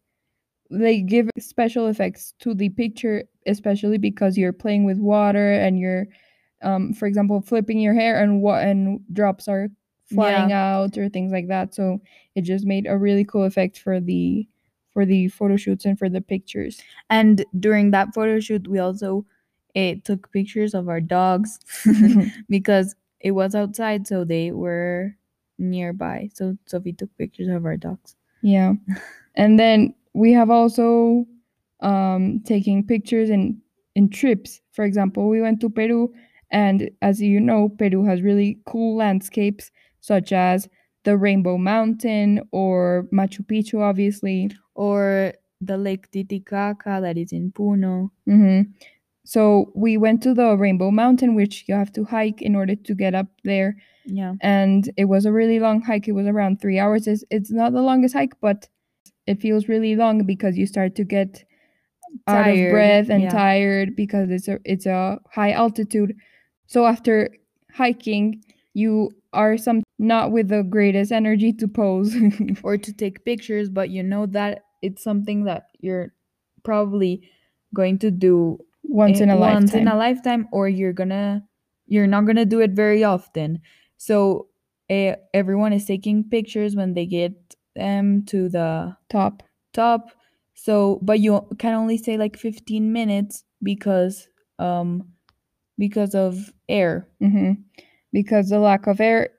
they 0.69 1.01
give 1.01 1.29
special 1.39 1.87
effects 1.87 2.33
to 2.39 2.53
the 2.53 2.69
picture 2.69 3.23
especially 3.45 3.97
because 3.97 4.37
you're 4.37 4.53
playing 4.53 4.85
with 4.85 4.97
water 4.97 5.53
and 5.53 5.79
you're 5.79 6.07
um, 6.61 6.93
for 6.93 7.07
example 7.07 7.41
flipping 7.41 7.79
your 7.79 7.93
hair 7.93 8.21
and 8.21 8.41
what 8.41 8.63
and 8.63 8.99
drops 9.11 9.47
are 9.47 9.67
flying 10.13 10.51
out 10.51 10.97
or 10.97 11.09
things 11.09 11.31
like 11.31 11.47
that 11.47 11.73
so 11.73 11.99
it 12.35 12.41
just 12.41 12.65
made 12.65 12.85
a 12.87 12.97
really 12.97 13.25
cool 13.25 13.43
effect 13.43 13.79
for 13.79 13.99
the 13.99 14.47
for 14.93 15.05
the 15.05 15.27
photo 15.29 15.57
shoots 15.57 15.85
and 15.85 15.97
for 15.97 16.07
the 16.07 16.21
pictures 16.21 16.81
And 17.09 17.43
during 17.59 17.91
that 17.91 18.13
photo 18.13 18.39
shoot, 18.39 18.67
we 18.67 18.79
also 18.79 19.25
eh, 19.75 19.95
took 20.03 20.31
pictures 20.31 20.73
of 20.73 20.87
our 20.87 21.01
dogs 21.01 21.59
because 22.49 22.95
it 23.19 23.31
was 23.31 23.55
outside, 23.55 24.07
so 24.07 24.23
they 24.23 24.51
were 24.51 25.15
nearby. 25.57 26.29
So 26.33 26.57
Sophie 26.67 26.93
took 26.93 27.09
pictures 27.17 27.47
of 27.47 27.65
our 27.65 27.77
dogs. 27.77 28.15
Yeah. 28.41 28.73
And 29.35 29.59
then 29.59 29.95
we 30.13 30.31
have 30.33 30.49
also 30.49 31.25
um 31.81 32.41
taking 32.45 32.85
pictures 32.85 33.29
in 33.29 33.59
in 33.95 34.09
trips. 34.09 34.61
For 34.71 34.85
example, 34.85 35.29
we 35.29 35.41
went 35.41 35.59
to 35.61 35.69
Peru 35.69 36.13
and 36.51 36.89
as 37.01 37.21
you 37.21 37.39
know, 37.39 37.69
Peru 37.69 38.03
has 38.05 38.21
really 38.21 38.59
cool 38.65 38.95
landscapes 38.95 39.71
such 40.01 40.31
as 40.31 40.67
the 41.03 41.17
Rainbow 41.17 41.57
Mountain 41.57 42.41
or 42.51 43.07
Machu 43.13 43.45
Picchu 43.45 43.81
obviously. 43.81 44.49
Or 44.75 45.33
the 45.61 45.77
Lake 45.77 46.09
Titicaca 46.11 46.99
that 47.01 47.17
is 47.17 47.31
in 47.31 47.51
Puno. 47.51 48.09
hmm 48.25 48.61
So 49.25 49.71
we 49.75 49.97
went 49.97 50.21
to 50.23 50.33
the 50.33 50.57
Rainbow 50.57 50.91
Mountain 50.91 51.35
which 51.35 51.65
you 51.67 51.75
have 51.75 51.91
to 51.93 52.03
hike 52.03 52.41
in 52.41 52.55
order 52.55 52.75
to 52.75 52.93
get 52.95 53.13
up 53.15 53.27
there 53.43 53.77
Yeah. 54.05 54.33
and 54.41 54.91
it 54.97 55.05
was 55.05 55.25
a 55.25 55.31
really 55.31 55.59
long 55.59 55.81
hike. 55.81 56.07
It 56.07 56.13
was 56.13 56.27
around 56.27 56.59
3 56.59 56.79
hours. 56.79 57.07
It's, 57.07 57.23
it's 57.29 57.51
not 57.51 57.71
the 57.73 57.81
longest 57.81 58.13
hike, 58.15 58.33
but 58.41 58.67
it 59.27 59.41
feels 59.41 59.67
really 59.67 59.95
long 59.95 60.25
because 60.25 60.57
you 60.57 60.65
start 60.65 60.95
to 60.95 61.03
get 61.03 61.43
out 62.27 62.47
of 62.47 62.71
breath 62.71 63.09
and 63.09 63.23
yeah. 63.23 63.29
tired 63.29 63.95
because 63.95 64.29
it's 64.29 64.47
a 64.47 64.59
it's 64.65 64.85
a 64.85 65.19
high 65.31 65.51
altitude. 65.51 66.15
So 66.67 66.85
after 66.85 67.29
hiking, 67.73 68.43
you 68.73 69.11
are 69.33 69.57
some 69.57 69.83
not 69.99 70.31
with 70.31 70.49
the 70.49 70.63
greatest 70.63 71.11
energy 71.11 71.53
to 71.53 71.67
pose. 71.67 72.15
Or 72.63 72.77
to 72.77 72.93
take 72.93 73.25
pictures, 73.25 73.69
but 73.69 73.89
you 73.89 74.03
know 74.03 74.25
that 74.27 74.63
it's 74.81 75.03
something 75.03 75.45
that 75.45 75.67
you're 75.79 76.13
probably 76.63 77.29
going 77.73 77.99
to 77.99 78.11
do 78.11 78.59
once 78.83 79.19
eh, 79.19 79.23
in 79.23 79.29
a 79.29 79.37
once 79.37 79.73
lifetime. 79.73 79.81
in 79.81 79.87
a 79.87 79.95
lifetime 79.97 80.47
or 80.51 80.69
you're 80.69 80.93
gonna 80.93 81.43
you're 81.87 82.07
not 82.07 82.25
gonna 82.25 82.45
do 82.45 82.59
it 82.59 82.71
very 82.71 83.03
often 83.03 83.59
so 83.97 84.47
eh, 84.89 85.15
everyone 85.33 85.73
is 85.73 85.85
taking 85.85 86.23
pictures 86.23 86.75
when 86.75 86.93
they 86.93 87.05
get 87.05 87.42
um 87.79 88.23
to 88.27 88.49
the 88.49 88.95
top. 89.09 89.43
top. 89.73 90.11
So 90.53 90.99
but 91.01 91.19
you 91.19 91.41
can 91.59 91.73
only 91.73 91.97
stay 91.97 92.17
like 92.17 92.37
15 92.37 92.91
minutes 92.93 93.43
because 93.61 94.27
um 94.59 95.09
because 95.77 96.13
of 96.15 96.51
air. 96.69 97.07
Hmm 97.19 97.53
Because 98.11 98.49
the 98.49 98.59
lack 98.59 98.85
of 98.87 99.01
air 99.01 99.29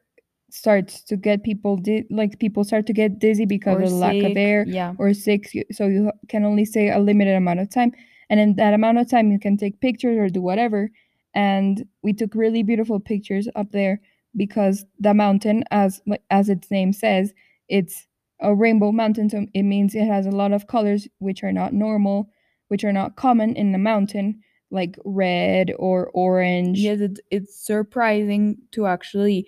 starts 0.50 1.02
to 1.04 1.16
get 1.16 1.42
people 1.42 1.76
di- 1.76 2.06
like 2.10 2.38
people 2.38 2.64
start 2.64 2.86
to 2.86 2.92
get 2.92 3.18
dizzy 3.18 3.44
because 3.46 3.76
or 3.76 3.82
of 3.82 3.90
the 3.90 3.96
lack 3.96 4.22
of 4.30 4.36
air. 4.36 4.64
yeah. 4.68 4.94
or 4.98 5.12
six 5.14 5.54
you- 5.54 5.64
so 5.72 5.86
you 5.86 6.10
can 6.28 6.44
only 6.44 6.64
stay 6.64 6.90
a 6.90 6.98
limited 6.98 7.34
amount 7.34 7.60
of 7.60 7.70
time. 7.70 7.92
And 8.30 8.40
in 8.40 8.56
that 8.56 8.74
amount 8.74 8.98
of 8.98 9.08
time 9.10 9.30
you 9.32 9.38
can 9.38 9.56
take 9.56 9.80
pictures 9.80 10.18
or 10.18 10.28
do 10.28 10.42
whatever. 10.42 10.90
And 11.34 11.86
we 12.02 12.12
took 12.12 12.34
really 12.34 12.62
beautiful 12.62 13.00
pictures 13.00 13.48
up 13.56 13.70
there 13.72 14.00
because 14.36 14.84
the 14.98 15.14
mountain 15.14 15.64
as 15.70 16.00
as 16.30 16.48
its 16.48 16.70
name 16.70 16.92
says 16.92 17.32
it's 17.68 18.06
a 18.40 18.54
rainbow 18.54 18.90
mountain 18.92 19.28
so 19.30 19.46
it 19.54 19.62
means 19.62 19.94
it 19.94 20.06
has 20.06 20.26
a 20.26 20.30
lot 20.30 20.52
of 20.52 20.66
colors 20.66 21.06
which 21.18 21.42
are 21.44 21.52
not 21.52 21.72
normal 21.72 22.28
which 22.68 22.84
are 22.84 22.92
not 22.92 23.16
common 23.16 23.54
in 23.56 23.72
the 23.72 23.78
mountain 23.78 24.40
like 24.70 24.96
red 25.04 25.72
or 25.78 26.10
orange 26.14 26.78
yes 26.78 27.00
it, 27.00 27.18
it's 27.30 27.64
surprising 27.64 28.56
to 28.72 28.86
actually 28.86 29.46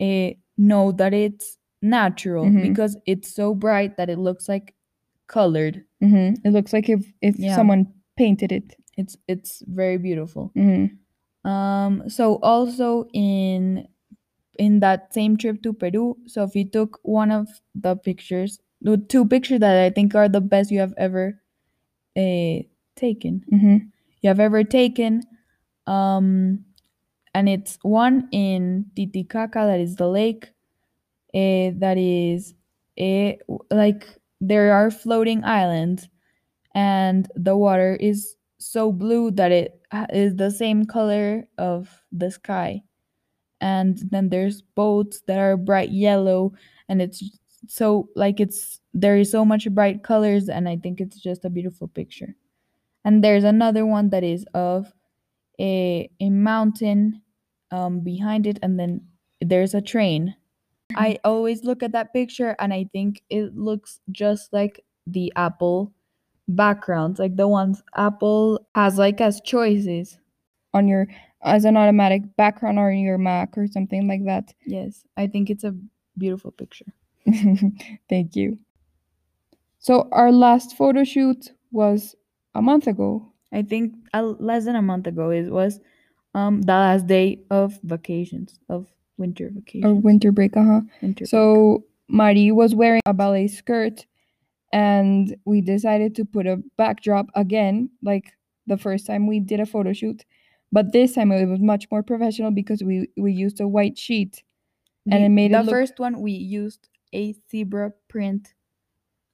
uh, 0.00 0.30
know 0.56 0.90
that 0.92 1.12
it's 1.12 1.58
natural 1.82 2.46
Mhm. 2.46 2.62
because 2.62 2.96
it's 3.06 3.34
so 3.34 3.54
bright 3.54 3.96
that 3.98 4.08
it 4.08 4.18
looks 4.18 4.48
like 4.48 4.74
colored. 5.26 5.84
hmm 6.00 6.34
It 6.44 6.52
looks 6.52 6.72
like 6.72 6.88
if 6.88 7.04
if 7.20 7.38
Yeah. 7.38 7.56
someone 7.56 7.86
painted 8.16 8.52
it. 8.52 8.76
It's 8.96 9.16
it's 9.28 9.62
very 9.66 9.98
beautiful. 9.98 10.50
hmm 10.54 10.86
Um, 11.48 12.08
so 12.08 12.36
also 12.42 13.06
in 13.12 13.86
in 14.58 14.80
that 14.80 15.12
same 15.14 15.36
trip 15.36 15.62
to 15.62 15.72
Peru, 15.72 16.16
Sophie 16.26 16.64
took 16.64 17.00
one 17.02 17.30
of 17.30 17.48
the 17.74 17.96
pictures, 17.96 18.60
the 18.80 18.96
two 18.98 19.26
pictures 19.26 19.60
that 19.60 19.84
I 19.84 19.90
think 19.90 20.14
are 20.14 20.28
the 20.28 20.40
best 20.40 20.70
you 20.70 20.80
have 20.80 20.94
ever 20.98 21.40
uh, 22.16 22.60
taken. 22.96 23.44
hmm 23.50 23.76
You 24.22 24.28
have 24.28 24.40
ever 24.40 24.64
taken. 24.64 25.22
Um, 25.86 26.64
and 27.34 27.48
it's 27.48 27.78
one 27.82 28.28
in 28.32 28.86
Titicaca, 28.96 29.66
that 29.66 29.80
is 29.80 29.96
the 29.96 30.08
lake. 30.08 30.50
eh, 31.34 31.72
that 31.78 31.98
is 31.98 32.54
w- 33.48 33.58
like 33.70 34.06
there 34.40 34.72
are 34.72 34.90
floating 34.90 35.44
islands, 35.44 36.08
and 36.74 37.28
the 37.36 37.56
water 37.56 37.96
is 37.96 38.36
so 38.58 38.92
blue 38.92 39.30
that 39.32 39.52
it 39.52 39.80
is 40.12 40.36
the 40.36 40.50
same 40.50 40.84
color 40.86 41.48
of 41.58 42.02
the 42.12 42.30
sky. 42.30 42.82
And 43.64 43.96
then 44.10 44.28
there's 44.28 44.60
boats 44.60 45.22
that 45.26 45.38
are 45.38 45.56
bright 45.56 45.90
yellow, 45.90 46.52
and 46.88 47.00
it's 47.00 47.24
so 47.66 48.10
like 48.14 48.38
it's 48.40 48.80
there 48.92 49.16
is 49.16 49.30
so 49.30 49.44
much 49.44 49.66
bright 49.72 50.04
colors, 50.04 50.50
and 50.50 50.68
I 50.68 50.76
think 50.76 51.00
it's 51.00 51.18
just 51.18 51.46
a 51.46 51.50
beautiful 51.50 51.88
picture. 51.88 52.36
And 53.06 53.24
there's 53.24 53.44
another 53.44 53.86
one 53.86 54.10
that 54.10 54.22
is 54.22 54.44
of 54.52 54.92
a 55.58 56.10
a 56.20 56.28
mountain 56.28 57.22
um, 57.70 58.00
behind 58.00 58.46
it, 58.46 58.58
and 58.62 58.78
then 58.78 59.00
there's 59.40 59.72
a 59.72 59.80
train. 59.80 60.36
I 60.96 61.18
always 61.24 61.64
look 61.64 61.82
at 61.82 61.92
that 61.92 62.12
picture 62.12 62.54
and 62.58 62.72
I 62.72 62.84
think 62.92 63.22
it 63.30 63.56
looks 63.56 64.00
just 64.12 64.52
like 64.52 64.84
the 65.06 65.32
Apple 65.36 65.92
backgrounds, 66.48 67.18
like 67.18 67.36
the 67.36 67.48
ones 67.48 67.82
Apple 67.96 68.66
has 68.74 68.98
like 68.98 69.20
as 69.20 69.40
choices. 69.40 70.18
On 70.74 70.88
your 70.88 71.06
as 71.44 71.64
an 71.64 71.76
automatic 71.76 72.22
background 72.36 72.78
on 72.78 72.98
your 72.98 73.18
Mac 73.18 73.56
or 73.56 73.66
something 73.66 74.08
like 74.08 74.24
that. 74.24 74.52
Yes, 74.66 75.04
I 75.16 75.26
think 75.26 75.50
it's 75.50 75.64
a 75.64 75.74
beautiful 76.16 76.50
picture. 76.50 76.86
Thank 78.08 78.36
you. 78.36 78.58
So 79.78 80.08
our 80.12 80.32
last 80.32 80.76
photo 80.76 81.04
shoot 81.04 81.52
was 81.70 82.14
a 82.54 82.62
month 82.62 82.86
ago. 82.86 83.32
I 83.52 83.62
think 83.62 83.94
uh, 84.12 84.22
less 84.22 84.64
than 84.64 84.76
a 84.76 84.82
month 84.82 85.06
ago 85.06 85.30
it 85.30 85.50
was 85.50 85.80
um 86.34 86.62
the 86.62 86.72
last 86.72 87.06
day 87.06 87.40
of 87.50 87.78
vacations 87.82 88.58
of 88.68 88.88
winter 89.16 89.50
vacation. 89.52 89.88
Or 89.88 89.94
winter 89.94 90.32
break, 90.32 90.56
uh-huh. 90.56 90.80
winter 91.02 91.22
break. 91.22 91.28
So 91.28 91.84
Mari 92.08 92.50
was 92.50 92.74
wearing 92.74 93.02
a 93.06 93.14
ballet 93.14 93.48
skirt 93.48 94.06
and 94.72 95.36
we 95.44 95.60
decided 95.60 96.16
to 96.16 96.24
put 96.24 96.46
a 96.46 96.62
backdrop 96.76 97.26
again, 97.34 97.90
like 98.02 98.32
the 98.66 98.76
first 98.76 99.06
time 99.06 99.26
we 99.26 99.38
did 99.40 99.60
a 99.60 99.66
photo 99.66 99.92
shoot. 99.92 100.24
But 100.74 100.92
this 100.92 101.14
time 101.14 101.30
it 101.32 101.46
was 101.46 101.60
much 101.60 101.84
more 101.92 102.02
professional 102.02 102.50
because 102.50 102.82
we, 102.82 103.08
we 103.16 103.30
used 103.32 103.60
a 103.60 103.68
white 103.76 103.96
sheet. 104.06 104.42
and 105.10 105.20
The- 105.20 105.26
it 105.26 105.34
made 105.40 105.50
it 105.52 105.56
the 105.58 105.62
look- 105.62 105.76
first 105.78 105.96
one 105.98 106.14
we 106.20 106.32
used 106.32 106.82
a 107.14 107.22
zebra 107.50 107.92
print 108.12 108.54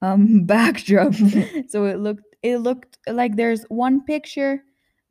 um 0.02 0.44
backdrop 0.54 1.14
so 1.72 1.84
it 1.92 1.98
looked 2.06 2.26
it 2.42 2.58
looked 2.58 2.98
like 3.20 3.36
there's 3.36 3.62
one 3.68 3.96
picture 4.12 4.62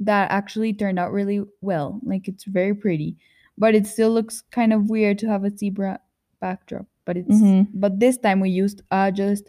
that 0.10 0.30
actually 0.40 0.74
turned 0.74 1.00
out 1.02 1.12
really 1.20 1.40
well 1.62 2.00
like 2.12 2.28
it's 2.32 2.46
very 2.60 2.76
pretty 2.84 3.12
but 3.58 3.76
it 3.76 3.86
still 3.88 4.12
looks 4.18 4.36
kind 4.52 4.72
of 4.74 4.90
weird 4.90 5.18
to 5.20 5.28
have 5.28 5.44
a 5.44 5.56
zebra 5.58 6.00
backdrop 6.42 6.86
but 7.06 7.18
it's 7.18 7.38
Mhm. 7.42 7.68
but 7.74 8.00
this 8.00 8.18
time 8.18 8.40
we 8.40 8.50
used 8.64 8.82
uh 8.92 9.10
just 9.12 9.46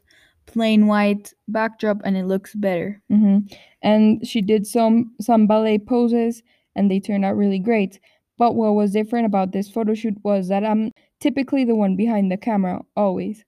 plain 0.47 0.87
white 0.87 1.27
backdrop 1.49 1.99
and 2.05 2.17
it 2.17 2.27
looks 2.27 2.55
better 2.55 3.01
hmm 3.11 3.39
And 3.83 4.27
she 4.31 4.41
did 4.53 4.67
some 4.67 5.13
some 5.21 5.47
ballet 5.47 5.79
poses, 5.79 6.43
and 6.77 6.91
they 6.91 7.01
turned 7.01 7.25
out 7.25 7.37
really 7.37 7.59
great. 7.59 7.99
But 8.39 8.55
what 8.55 8.73
was 8.75 8.93
different 8.93 9.27
about 9.27 9.53
this 9.53 9.69
photo 9.69 9.95
shoot 9.95 10.15
was 10.23 10.49
that 10.49 10.65
I'm 10.65 10.93
typically 11.21 11.65
the 11.65 11.75
one 11.75 11.97
behind 11.97 12.31
the 12.33 12.37
camera 12.39 12.81
always. 12.97 13.45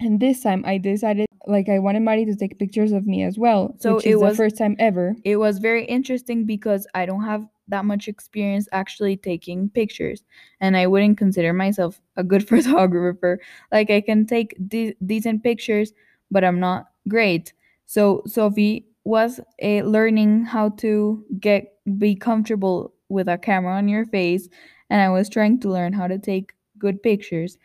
And 0.00 0.20
this 0.20 0.42
time 0.42 0.64
I 0.66 0.78
decided 0.78 1.26
like 1.46 1.68
I 1.68 1.78
wanted 1.78 2.00
Mari 2.02 2.24
to 2.26 2.34
take 2.36 2.58
pictures 2.58 2.92
of 2.92 3.06
me 3.06 3.22
as 3.22 3.38
well. 3.38 3.74
So 3.78 3.96
which 3.96 4.06
it 4.06 4.10
is 4.10 4.16
was- 4.20 4.32
the 4.32 4.36
first 4.36 4.58
time 4.58 4.76
ever. 4.78 5.14
it 5.24 5.36
was 5.36 5.58
very 5.58 5.84
interesting 5.84 6.44
because 6.46 6.86
I 6.94 7.06
don't 7.06 7.24
have 7.24 7.46
that 7.68 7.84
much 7.86 8.08
experience 8.08 8.68
actually 8.72 9.16
taking 9.16 9.70
pictures 9.70 10.22
and 10.60 10.76
I 10.76 10.86
wouldn't 10.86 11.16
consider 11.16 11.54
myself 11.54 11.98
a 12.16 12.24
good 12.24 12.46
photographer. 12.52 13.40
Like 13.72 13.90
I 13.90 14.00
can 14.02 14.26
take 14.26 14.54
de- 14.68 14.94
decent 15.06 15.42
pictures, 15.42 15.92
but 16.30 16.44
I'm 16.44 16.60
not 16.60 16.88
great. 17.08 17.54
So 17.86 18.22
Sophie 18.26 18.86
was 19.04 19.40
uh, 19.62 19.82
learning 19.82 20.44
how 20.44 20.70
to 20.70 21.24
get 21.40 21.74
be 21.98 22.14
comfortable 22.14 22.92
with 23.08 23.28
a 23.28 23.38
camera 23.38 23.74
on 23.74 23.88
your 23.88 24.06
face 24.06 24.48
and 24.90 25.00
I 25.02 25.08
was 25.10 25.28
trying 25.28 25.60
to 25.60 25.68
learn 25.70 25.92
how 25.92 26.06
to 26.06 26.18
take 26.18 26.52
good 26.78 27.02
pictures. 27.02 27.58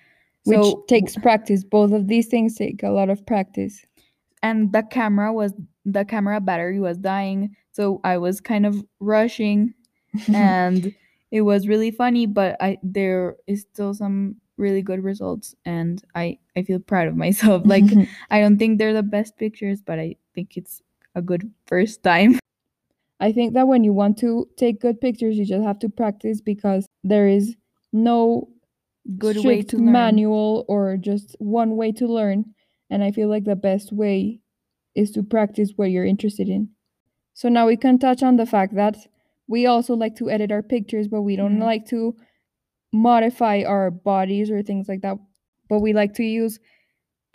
Which 0.46 0.58
So 0.58 0.84
takes 0.88 1.16
practice. 1.18 1.64
Both 1.64 1.92
of 1.92 2.08
these 2.08 2.28
things 2.28 2.56
take 2.56 2.84
a 2.84 2.90
lot 2.90 3.10
of 3.10 3.26
practice. 3.26 3.86
and 4.44 4.72
the 4.74 4.84
camera 4.84 5.34
was 5.34 5.54
the 5.86 6.06
camera 6.06 6.40
battery 6.40 6.80
was 6.80 6.98
dying 6.98 7.56
so 7.72 8.00
i 8.04 8.18
was 8.18 8.40
kind 8.42 8.66
of 8.66 8.84
rushing 9.00 9.74
and 10.34 10.94
it 11.32 11.42
was 11.42 11.68
really 11.68 11.92
funny 11.92 12.26
but 12.26 12.56
i 12.62 12.78
there 12.84 13.36
is 13.48 13.62
still 13.62 13.94
some 13.94 14.36
really 14.58 14.82
good 14.82 15.04
results 15.04 15.56
and 15.66 16.04
i 16.16 16.38
i 16.58 16.64
feel 16.64 16.80
proud 16.80 17.08
of 17.08 17.16
myself 17.16 17.62
like 17.66 17.86
i 18.32 18.40
don't 18.40 18.58
think 18.58 18.78
they're 18.78 18.94
the 18.94 19.04
best 19.04 19.38
pictures 19.38 19.82
but 19.82 20.00
i 20.00 20.16
think 20.36 20.58
it's 20.58 20.82
a 21.20 21.22
good 21.32 21.44
first 21.68 22.04
time 22.04 22.40
I 23.28 23.34
think 23.34 23.54
that 23.54 23.68
when 23.68 23.84
you 23.84 23.92
want 23.92 24.18
to 24.20 24.48
take 24.56 24.80
good 24.80 25.02
pictures, 25.02 25.38
you 25.38 25.46
just 25.46 25.66
have 25.66 25.80
to 25.80 25.90
practice 25.90 26.40
because 26.40 26.86
there 27.04 27.28
is 27.28 27.56
no 27.92 28.48
good 29.18 29.40
way 29.44 29.62
to 29.64 29.78
learn 29.78 29.92
manual 29.92 30.64
or 30.70 30.96
just 30.96 31.36
one 31.40 31.76
way 31.76 31.92
to 32.00 32.08
learn. 32.08 32.46
And 32.90 33.04
I 33.04 33.12
feel 33.12 33.28
like 33.28 33.44
the 33.44 33.58
best 33.58 33.92
way 33.92 34.40
is 34.96 35.12
to 35.12 35.24
practice 35.24 35.74
what 35.76 35.92
you're 35.92 36.06
interested 36.06 36.48
in. 36.48 36.70
So 37.34 37.50
now 37.50 37.68
we 37.68 37.76
can 37.76 38.00
touch 38.00 38.24
on 38.24 38.38
the 38.38 38.46
fact 38.46 38.74
that 38.76 38.96
we 39.48 39.66
also 39.66 39.96
like 39.96 40.16
to 40.16 40.30
edit 40.30 40.52
our 40.52 40.64
pictures, 40.64 41.10
but 41.10 41.24
we 41.24 41.36
don't 41.36 41.58
Mhm. 41.60 41.64
like 41.72 41.86
to 41.88 42.16
modify 42.94 43.64
our 43.64 43.92
bodies 43.92 44.50
or 44.50 44.64
things 44.64 44.88
like 44.88 45.02
that. 45.02 45.18
But 45.68 45.80
we 45.82 45.94
like 45.94 46.14
to 46.16 46.24
use 46.24 46.60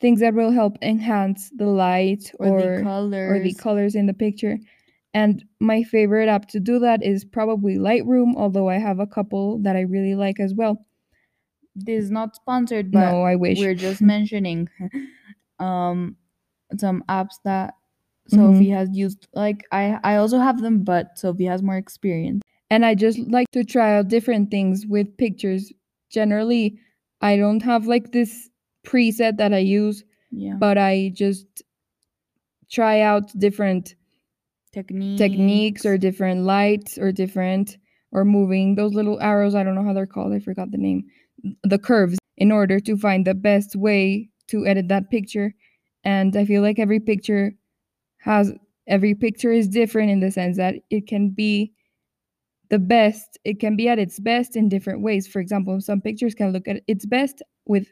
things 0.04 0.20
that 0.20 0.34
will 0.34 0.50
help 0.52 0.76
enhance 0.82 1.50
the 1.56 1.64
light 1.64 2.30
or, 2.38 2.48
or 2.48 2.76
the 2.76 2.82
colors 2.82 3.30
or 3.30 3.38
the 3.42 3.54
colors 3.54 3.94
in 3.94 4.04
the 4.04 4.12
picture. 4.12 4.58
And 5.14 5.42
my 5.60 5.82
favorite 5.82 6.28
app 6.28 6.46
to 6.48 6.60
do 6.60 6.78
that 6.80 7.02
is 7.02 7.24
probably 7.24 7.76
Lightroom, 7.76 8.34
although 8.36 8.68
I 8.68 8.76
have 8.76 8.98
a 9.00 9.06
couple 9.06 9.60
that 9.62 9.76
I 9.76 9.80
really 9.80 10.14
like 10.14 10.40
as 10.40 10.52
well. 10.52 10.84
this 11.74 12.04
is 12.04 12.10
not 12.10 12.36
sponsored 12.36 12.92
but 12.92 13.00
no, 13.00 13.22
I 13.22 13.34
wish. 13.34 13.58
we're 13.58 13.74
just 13.74 14.02
mentioning 14.14 14.68
um 15.58 16.16
some 16.76 17.02
apps 17.08 17.36
that. 17.44 17.74
Sophie 18.26 18.70
has 18.70 18.88
used 19.04 19.28
like 19.34 19.60
I 19.70 20.00
I 20.02 20.16
also 20.16 20.38
have 20.38 20.62
them 20.62 20.82
but 20.82 21.18
Sophie 21.18 21.44
has 21.52 21.62
more 21.62 21.76
experience 21.76 22.40
And 22.70 22.82
I 22.88 22.94
just 22.94 23.18
like 23.36 23.50
to 23.52 23.62
try 23.64 23.98
out 23.98 24.08
different 24.08 24.50
things 24.50 24.86
with 24.86 25.14
pictures. 25.18 25.72
Generally, 26.08 26.78
I 27.20 27.36
don't 27.36 27.62
have 27.62 27.86
like 27.86 28.12
this 28.12 28.48
preset 28.84 29.36
that 29.38 29.52
I 29.52 29.58
use, 29.58 30.04
yeah 30.30 30.54
but 30.58 30.78
I 30.78 31.12
just 31.14 31.62
try 32.70 33.00
out 33.00 33.36
different 33.38 33.94
techniques 34.72 35.18
techniques 35.18 35.86
or 35.86 35.96
different 35.98 36.42
lights 36.42 36.98
or 36.98 37.12
different 37.12 37.78
or 38.12 38.24
moving 38.24 38.76
those 38.76 38.94
little 38.94 39.20
arrows. 39.20 39.54
I 39.54 39.64
don't 39.64 39.74
know 39.74 39.84
how 39.84 39.92
they're 39.92 40.06
called. 40.06 40.32
I 40.32 40.38
forgot 40.38 40.70
the 40.70 40.78
name. 40.78 41.04
The 41.64 41.78
curves 41.78 42.18
in 42.36 42.50
order 42.52 42.80
to 42.80 42.96
find 42.96 43.26
the 43.26 43.34
best 43.34 43.76
way 43.76 44.30
to 44.48 44.66
edit 44.66 44.88
that 44.88 45.10
picture. 45.10 45.52
And 46.04 46.36
I 46.36 46.44
feel 46.44 46.62
like 46.62 46.78
every 46.78 47.00
picture 47.00 47.52
has 48.18 48.52
every 48.86 49.14
picture 49.14 49.52
is 49.52 49.68
different 49.68 50.10
in 50.10 50.20
the 50.20 50.30
sense 50.30 50.56
that 50.56 50.76
it 50.90 51.06
can 51.06 51.30
be 51.30 51.72
the 52.70 52.78
best 52.78 53.38
it 53.44 53.60
can 53.60 53.76
be 53.76 53.88
at 53.88 53.98
its 53.98 54.18
best 54.18 54.56
in 54.56 54.68
different 54.68 55.02
ways 55.02 55.26
for 55.26 55.38
example 55.38 55.80
some 55.80 56.00
pictures 56.00 56.34
can 56.34 56.52
look 56.52 56.66
at 56.66 56.82
its 56.86 57.06
best 57.06 57.42
with 57.66 57.86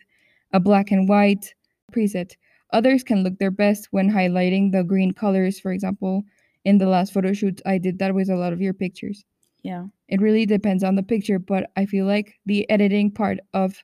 a 0.52 0.60
black 0.60 0.90
and 0.90 1.08
white 1.08 1.54
preset. 1.92 2.36
Others 2.72 3.04
can 3.04 3.22
look 3.22 3.38
their 3.38 3.50
best 3.50 3.88
when 3.90 4.10
highlighting 4.10 4.72
the 4.72 4.82
green 4.82 5.12
colors. 5.12 5.60
For 5.60 5.72
example 5.72 6.24
in 6.64 6.78
the 6.78 6.86
last 6.86 7.12
photo 7.12 7.32
shoot 7.32 7.60
i 7.66 7.78
did 7.78 7.98
that 7.98 8.14
with 8.14 8.30
a 8.30 8.36
lot 8.36 8.52
of 8.52 8.60
your 8.60 8.74
pictures. 8.74 9.24
Yeah. 9.62 9.86
It 10.08 10.20
really 10.20 10.46
depends 10.46 10.84
on 10.84 10.96
the 10.96 11.02
picture 11.02 11.38
but 11.38 11.70
i 11.76 11.86
feel 11.86 12.06
like 12.06 12.34
the 12.46 12.68
editing 12.70 13.10
part 13.10 13.38
of 13.54 13.82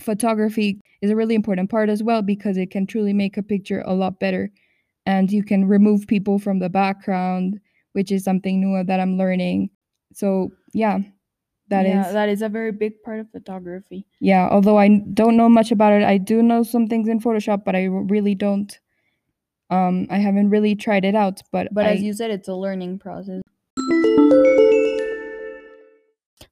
photography 0.00 0.80
is 1.02 1.10
a 1.10 1.16
really 1.16 1.34
important 1.34 1.70
part 1.70 1.88
as 1.88 2.02
well 2.02 2.22
because 2.22 2.56
it 2.56 2.70
can 2.70 2.86
truly 2.86 3.12
make 3.12 3.36
a 3.36 3.42
picture 3.42 3.82
a 3.84 3.92
lot 3.92 4.18
better. 4.18 4.50
And 5.04 5.30
you 5.30 5.42
can 5.42 5.66
remove 5.66 6.06
people 6.06 6.38
from 6.38 6.58
the 6.58 6.70
background 6.70 7.60
which 7.92 8.12
is 8.12 8.22
something 8.22 8.60
new 8.60 8.84
that 8.84 9.00
i'm 9.00 9.18
learning. 9.18 9.70
So 10.12 10.50
yeah 10.72 11.00
That 11.70 11.86
is, 11.86 11.92
yeah, 11.92 12.12
that 12.12 12.28
is 12.28 12.42
a 12.42 12.48
very 12.48 12.72
big 12.72 13.02
part 13.02 13.20
of 13.20 13.30
photography. 13.30 14.04
yeah. 14.18 14.48
Although 14.50 14.76
I 14.76 14.88
don't 15.14 15.36
know 15.36 15.48
much 15.48 15.70
about 15.70 15.92
it, 15.92 16.02
I 16.02 16.18
do 16.18 16.42
know 16.42 16.62
some 16.64 16.88
things 16.88 17.08
in 17.08 17.20
Photoshop, 17.20 17.64
but 17.64 17.74
I 17.76 17.84
really 17.84 18.34
don't. 18.34 18.78
Um, 19.70 20.08
I 20.10 20.18
haven't 20.18 20.50
really 20.50 20.74
tried 20.74 21.04
it 21.04 21.14
out, 21.14 21.42
but 21.52 21.68
But 21.72 21.86
I, 21.86 21.92
as 21.92 22.02
you 22.02 22.12
said, 22.12 22.30
it's 22.32 22.48
a 22.48 22.54
learning 22.54 22.98
process. 22.98 23.40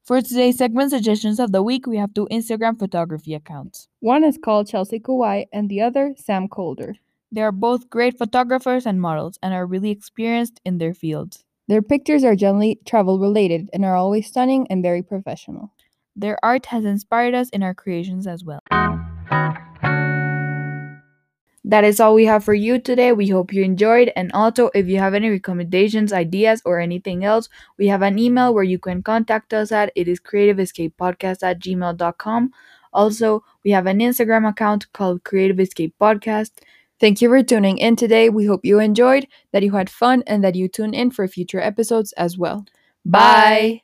For 0.04 0.22
today's 0.22 0.56
segment 0.56 0.90
suggestions 0.90 1.38
of 1.38 1.52
the 1.52 1.62
week, 1.62 1.86
we 1.86 1.98
have 1.98 2.14
two 2.14 2.28
Instagram 2.30 2.78
photography 2.78 3.34
accounts. 3.34 3.88
one 4.00 4.24
is 4.24 4.38
called 4.38 4.68
Chelsea 4.68 5.00
Kauai 5.00 5.44
and 5.52 5.68
the 5.68 5.82
other 5.82 6.14
Sam 6.16 6.48
Kolder. 6.48 6.94
They 7.30 7.42
are 7.42 7.52
both 7.52 7.90
great 7.90 8.16
photographers 8.16 8.86
and 8.86 9.02
models 9.02 9.38
and 9.42 9.52
are 9.52 9.66
really 9.66 9.90
experienced 9.90 10.60
in 10.64 10.78
their 10.78 10.94
fields. 10.94 11.44
Their 11.68 11.82
pictures 11.82 12.24
are 12.24 12.34
generally 12.34 12.80
travel 12.86 13.18
related 13.18 13.68
and 13.74 13.84
are 13.84 13.94
always 13.94 14.26
stunning 14.26 14.66
and 14.70 14.82
very 14.82 15.02
professional. 15.02 15.70
Their 16.16 16.42
art 16.42 16.66
has 16.66 16.86
inspired 16.86 17.34
us 17.34 17.50
in 17.50 17.62
our 17.62 17.74
creations 17.74 18.26
as 18.26 18.42
well. 18.42 18.60
That 21.64 21.84
is 21.84 22.00
all 22.00 22.14
we 22.14 22.24
have 22.24 22.42
for 22.42 22.54
you 22.54 22.78
today. 22.78 23.12
We 23.12 23.28
hope 23.28 23.52
you 23.52 23.62
enjoyed. 23.62 24.10
And 24.16 24.32
also, 24.32 24.70
if 24.74 24.88
you 24.88 24.98
have 24.98 25.12
any 25.12 25.28
recommendations, 25.28 26.14
ideas, 26.14 26.62
or 26.64 26.80
anything 26.80 27.22
else, 27.22 27.50
we 27.76 27.88
have 27.88 28.00
an 28.00 28.18
email 28.18 28.54
where 28.54 28.64
you 28.64 28.78
can 28.78 29.02
contact 29.02 29.52
us 29.52 29.70
at. 29.70 29.92
It 29.94 30.08
is 30.08 30.18
creativeescapepodcast 30.18 31.42
at 31.42 31.60
gmail.com. 31.60 32.52
Also, 32.94 33.44
we 33.62 33.72
have 33.72 33.84
an 33.84 33.98
Instagram 33.98 34.48
account 34.48 34.90
called 34.94 35.24
Creative 35.24 35.60
Escape 35.60 35.94
Podcast. 36.00 36.52
Thank 37.00 37.22
you 37.22 37.28
for 37.28 37.42
tuning 37.42 37.78
in 37.78 37.96
today. 37.96 38.28
We 38.28 38.46
hope 38.46 38.64
you 38.64 38.80
enjoyed, 38.80 39.28
that 39.52 39.62
you 39.62 39.72
had 39.72 39.90
fun, 39.90 40.22
and 40.26 40.42
that 40.42 40.54
you 40.54 40.68
tune 40.68 40.94
in 40.94 41.10
for 41.10 41.26
future 41.28 41.60
episodes 41.60 42.12
as 42.14 42.36
well. 42.36 42.66
Bye. 43.04 43.82